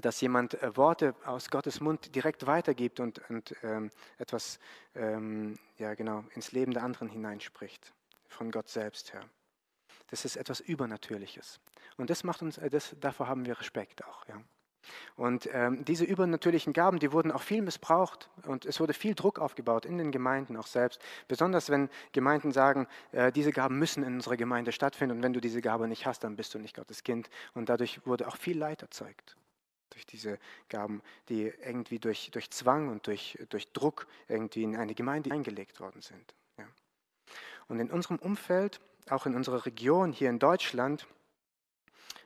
[0.00, 4.58] dass jemand äh, Worte aus Gottes Mund direkt weitergibt und, und ähm, etwas
[4.94, 7.92] ähm, ja, genau, ins Leben der anderen hineinspricht,
[8.28, 9.28] von Gott selbst her.
[10.12, 11.58] Das ist etwas Übernatürliches.
[11.96, 14.28] Und das macht uns, äh, das, davor haben wir Respekt auch.
[14.28, 14.42] Ja.
[15.16, 19.38] Und ähm, diese übernatürlichen Gaben, die wurden auch viel missbraucht und es wurde viel Druck
[19.38, 21.00] aufgebaut in den Gemeinden auch selbst.
[21.28, 25.40] Besonders wenn Gemeinden sagen, äh, diese Gaben müssen in unserer Gemeinde stattfinden und wenn du
[25.40, 27.30] diese Gabe nicht hast, dann bist du nicht Gottes Kind.
[27.54, 29.38] Und dadurch wurde auch viel Leid erzeugt
[29.88, 30.38] durch diese
[30.68, 31.00] Gaben,
[31.30, 36.02] die irgendwie durch, durch Zwang und durch, durch Druck irgendwie in eine Gemeinde eingelegt worden
[36.02, 36.34] sind.
[36.58, 36.66] Ja.
[37.68, 38.78] Und in unserem Umfeld
[39.10, 41.06] auch in unserer Region hier in Deutschland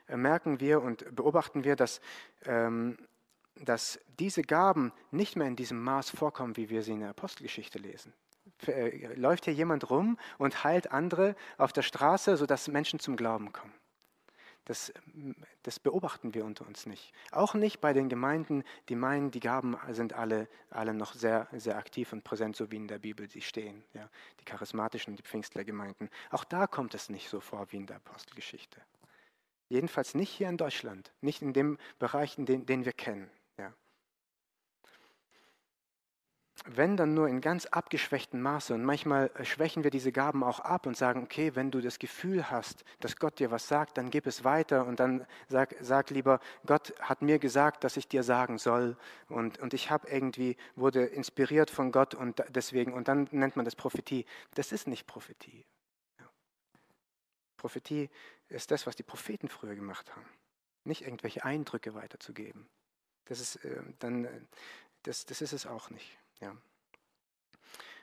[0.07, 2.01] äh, merken wir und beobachten wir, dass,
[2.45, 2.97] ähm,
[3.55, 7.79] dass diese Gaben nicht mehr in diesem Maß vorkommen, wie wir sie in der Apostelgeschichte
[7.79, 8.13] lesen.
[8.65, 13.51] Äh, läuft hier jemand rum und heilt andere auf der Straße, sodass Menschen zum Glauben
[13.51, 13.73] kommen.
[14.67, 14.91] Das,
[15.63, 17.13] das, beobachten wir unter uns nicht.
[17.31, 21.77] Auch nicht bei den Gemeinden, die meinen, die Gaben sind alle, alle noch sehr, sehr
[21.77, 23.85] aktiv und präsent, so wie in der Bibel sie stehen.
[23.93, 24.09] Ja,
[24.41, 26.09] die charismatischen die Pfingstlergemeinden.
[26.31, 28.81] Auch da kommt es nicht so vor wie in der Apostelgeschichte.
[29.69, 33.29] Jedenfalls nicht hier in Deutschland, nicht in dem Bereich, den, den wir kennen.
[33.57, 33.73] Ja.
[36.65, 38.73] Wenn dann nur in ganz abgeschwächtem Maße.
[38.73, 41.99] Und manchmal äh, schwächen wir diese Gaben auch ab und sagen, okay, wenn du das
[41.99, 46.09] Gefühl hast, dass Gott dir was sagt, dann gib es weiter und dann sag, sag
[46.09, 48.97] lieber, Gott hat mir gesagt, dass ich dir sagen soll.
[49.29, 53.65] Und, und ich habe irgendwie, wurde inspiriert von Gott und deswegen, und dann nennt man
[53.65, 54.25] das Prophetie.
[54.55, 55.65] Das ist nicht Prophetie.
[57.57, 58.09] Prophetie
[58.49, 60.25] ist das, was die Propheten früher gemacht haben.
[60.83, 62.67] Nicht irgendwelche Eindrücke weiterzugeben.
[63.25, 64.41] Das ist, äh, dann, äh,
[65.03, 66.17] das, das ist es auch nicht.
[66.39, 66.55] Ja.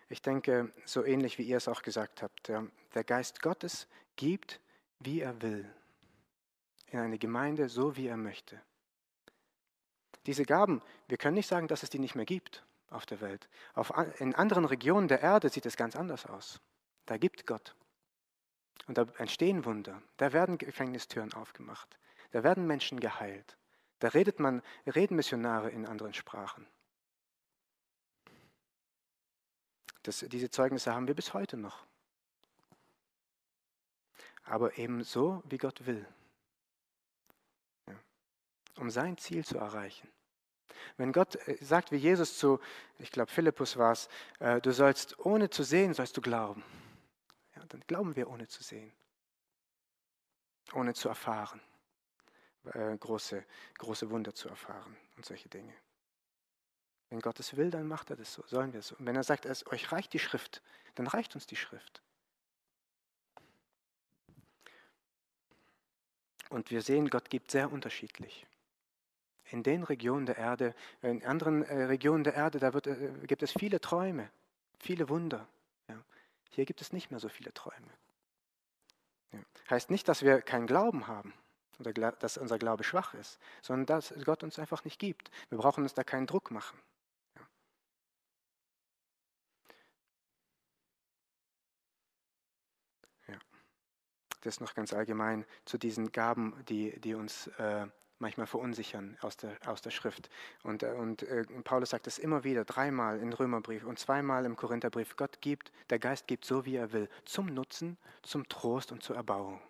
[0.09, 4.61] Ich denke, so ähnlich wie ihr es auch gesagt habt, der Geist Gottes gibt,
[5.01, 5.68] wie er will,
[6.89, 8.61] in eine Gemeinde so, wie er möchte.
[10.26, 13.49] Diese Gaben, wir können nicht sagen, dass es die nicht mehr gibt auf der Welt.
[13.74, 16.61] Auf, in anderen Regionen der Erde sieht es ganz anders aus.
[17.07, 17.74] Da gibt Gott.
[18.87, 20.03] Und da entstehen Wunder.
[20.16, 21.99] Da werden Gefängnistüren aufgemacht.
[22.30, 23.57] Da werden Menschen geheilt.
[23.99, 26.66] Da redet man, reden Missionare in anderen Sprachen.
[30.05, 31.84] Das, diese Zeugnisse haben wir bis heute noch.
[34.44, 36.07] Aber eben so, wie Gott will.
[37.86, 37.94] Ja.
[38.76, 40.09] Um sein Ziel zu erreichen.
[40.98, 42.61] Wenn Gott äh, sagt, wie Jesus zu,
[42.98, 44.09] ich glaube, Philippus war es,
[44.40, 46.62] äh, du sollst ohne zu sehen, sollst du glauben.
[47.57, 48.92] Ja, dann glauben wir ohne zu sehen.
[50.74, 51.62] Ohne zu erfahren.
[52.74, 53.42] Äh, große,
[53.78, 55.72] große Wunder zu erfahren und solche Dinge.
[57.15, 58.97] Wenn Gott es will, dann macht er das so, sollen wir es so.
[58.97, 60.62] Und wenn er sagt, es, euch reicht die Schrift,
[60.97, 62.03] dann reicht uns die Schrift.
[66.49, 68.49] Und wir sehen, Gott gibt sehr unterschiedlich.
[69.45, 73.45] In den Regionen der Erde, in anderen äh, Regionen der Erde, da wird, äh, gibt
[73.45, 74.29] es viele Träume,
[74.81, 75.47] viele Wunder.
[75.89, 76.03] Ja.
[76.51, 77.93] Hier gibt es nicht mehr so viele Träume.
[79.31, 79.39] Ja.
[79.71, 81.33] Heißt nicht, dass wir keinen Glauben haben
[81.79, 85.31] oder dass unser Glaube schwach ist, sondern dass Gott uns einfach nicht gibt.
[85.49, 86.77] Wir brauchen uns da keinen Druck machen.
[94.47, 97.86] Das noch ganz allgemein zu diesen Gaben, die, die uns äh,
[98.18, 100.30] manchmal verunsichern aus der, aus der Schrift.
[100.62, 104.57] Und, äh, und äh, Paulus sagt es immer wieder, dreimal im Römerbrief und zweimal im
[104.57, 105.16] Korintherbrief.
[105.16, 109.16] Gott gibt, der Geist gibt so, wie er will, zum Nutzen, zum Trost und zur
[109.16, 109.61] Erbauung.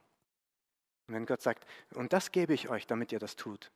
[1.06, 3.70] Und wenn Gott sagt, und das gebe ich euch, damit ihr das tut,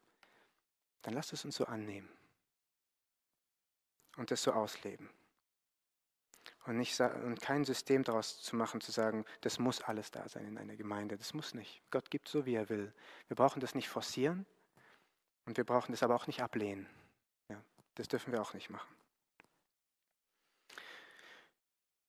[1.03, 2.09] dann lasst es uns so annehmen
[4.17, 5.09] und es so ausleben
[6.69, 10.47] und, nicht, und kein System daraus zu machen, zu sagen, das muss alles da sein
[10.47, 11.17] in einer Gemeinde.
[11.17, 11.83] Das muss nicht.
[11.91, 12.93] Gott gibt so, wie er will.
[13.27, 14.45] Wir brauchen das nicht forcieren
[15.47, 16.87] und wir brauchen das aber auch nicht ablehnen.
[17.49, 17.61] Ja,
[17.95, 18.95] das dürfen wir auch nicht machen.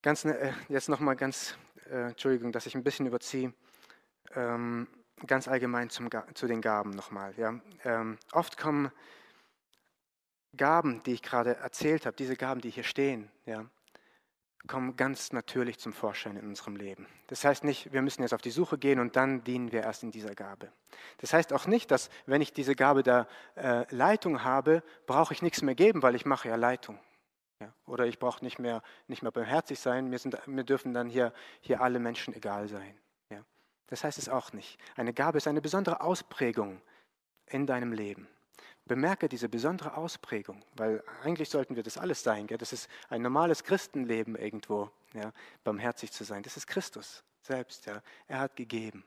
[0.02, 1.58] Ganz, ne, äh, jetzt nochmal ganz,
[1.90, 3.54] äh, Entschuldigung, dass ich ein bisschen überziehe,
[4.36, 4.88] ähm,
[5.26, 7.34] ganz allgemein zum, zu den Gaben nochmal.
[7.38, 7.60] Ja.
[7.86, 8.92] Ähm, oft kommen
[10.58, 13.66] Gaben, die ich gerade erzählt habe, diese Gaben, die hier stehen, ja,
[14.68, 17.08] kommen ganz natürlich zum Vorschein in unserem Leben.
[17.28, 20.04] Das heißt nicht, wir müssen jetzt auf die Suche gehen und dann dienen wir erst
[20.04, 20.72] in dieser Gabe.
[21.20, 25.42] Das heißt auch nicht, dass wenn ich diese Gabe der äh, Leitung habe, brauche ich
[25.42, 27.00] nichts mehr geben, weil ich mache ja Leitung.
[27.62, 27.74] Ja?
[27.86, 31.34] Oder ich brauche nicht mehr, nicht mehr barmherzig sein, mir, sind, mir dürfen dann hier,
[31.62, 32.98] hier alle Menschen egal sein.
[33.30, 33.44] Ja?
[33.88, 34.80] Das heißt es auch nicht.
[34.96, 36.82] Eine Gabe ist eine besondere Ausprägung
[37.48, 38.28] in deinem Leben.
[38.90, 42.48] Bemerke diese besondere Ausprägung, weil eigentlich sollten wir das alles sein.
[42.48, 42.58] Gell?
[42.58, 45.32] Das ist ein normales Christenleben irgendwo, ja?
[45.64, 46.42] barmherzig zu sein.
[46.42, 47.86] Das ist Christus selbst.
[47.86, 48.02] Ja?
[48.28, 49.06] Er hat gegeben.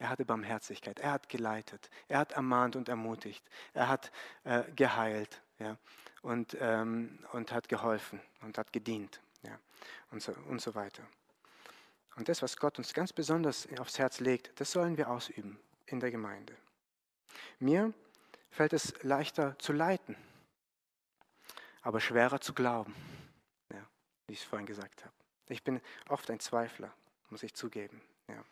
[0.00, 0.98] Er hatte Barmherzigkeit.
[0.98, 1.90] Er hat geleitet.
[2.08, 3.44] Er hat ermahnt und ermutigt.
[3.72, 4.10] Er hat
[4.42, 5.78] äh, geheilt ja?
[6.22, 9.56] und, ähm, und hat geholfen und hat gedient ja?
[10.10, 11.04] und, so, und so weiter.
[12.16, 16.00] Und das, was Gott uns ganz besonders aufs Herz legt, das sollen wir ausüben in
[16.00, 16.56] der Gemeinde.
[17.60, 17.94] Mir
[18.50, 20.16] fällt es leichter zu leiten,
[21.82, 22.94] aber schwerer zu glauben,
[23.72, 23.86] ja,
[24.26, 25.14] wie ich es vorhin gesagt habe.
[25.46, 26.92] Ich bin oft ein Zweifler,
[27.30, 28.00] muss ich zugeben.
[28.28, 28.44] Ja.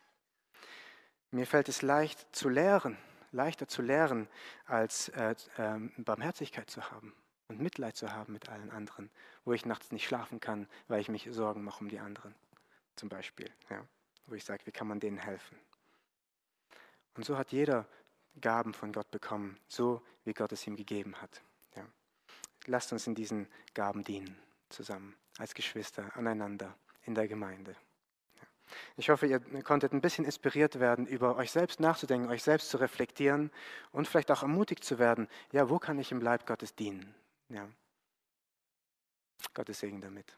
[1.31, 2.97] Mir fällt es leicht zu lehren,
[3.31, 4.27] leichter zu lehren,
[4.65, 7.13] als äh, äh, Barmherzigkeit zu haben
[7.47, 9.09] und Mitleid zu haben mit allen anderen,
[9.45, 12.35] wo ich nachts nicht schlafen kann, weil ich mich Sorgen mache um die anderen,
[12.95, 13.51] zum Beispiel.
[13.69, 13.85] Ja,
[14.25, 15.57] wo ich sage, wie kann man denen helfen?
[17.15, 17.85] Und so hat jeder
[18.41, 21.41] Gaben von Gott bekommen, so wie Gott es ihm gegeben hat.
[21.75, 21.85] Ja.
[22.65, 24.37] Lasst uns in diesen Gaben dienen,
[24.69, 27.75] zusammen, als Geschwister, aneinander, in der Gemeinde.
[28.35, 28.47] Ja.
[28.97, 32.77] Ich hoffe, ihr konntet ein bisschen inspiriert werden, über euch selbst nachzudenken, euch selbst zu
[32.77, 33.51] reflektieren
[33.91, 37.13] und vielleicht auch ermutigt zu werden, ja, wo kann ich im Leib Gottes dienen?
[37.49, 37.67] Ja.
[39.53, 40.37] Gottes Segen damit.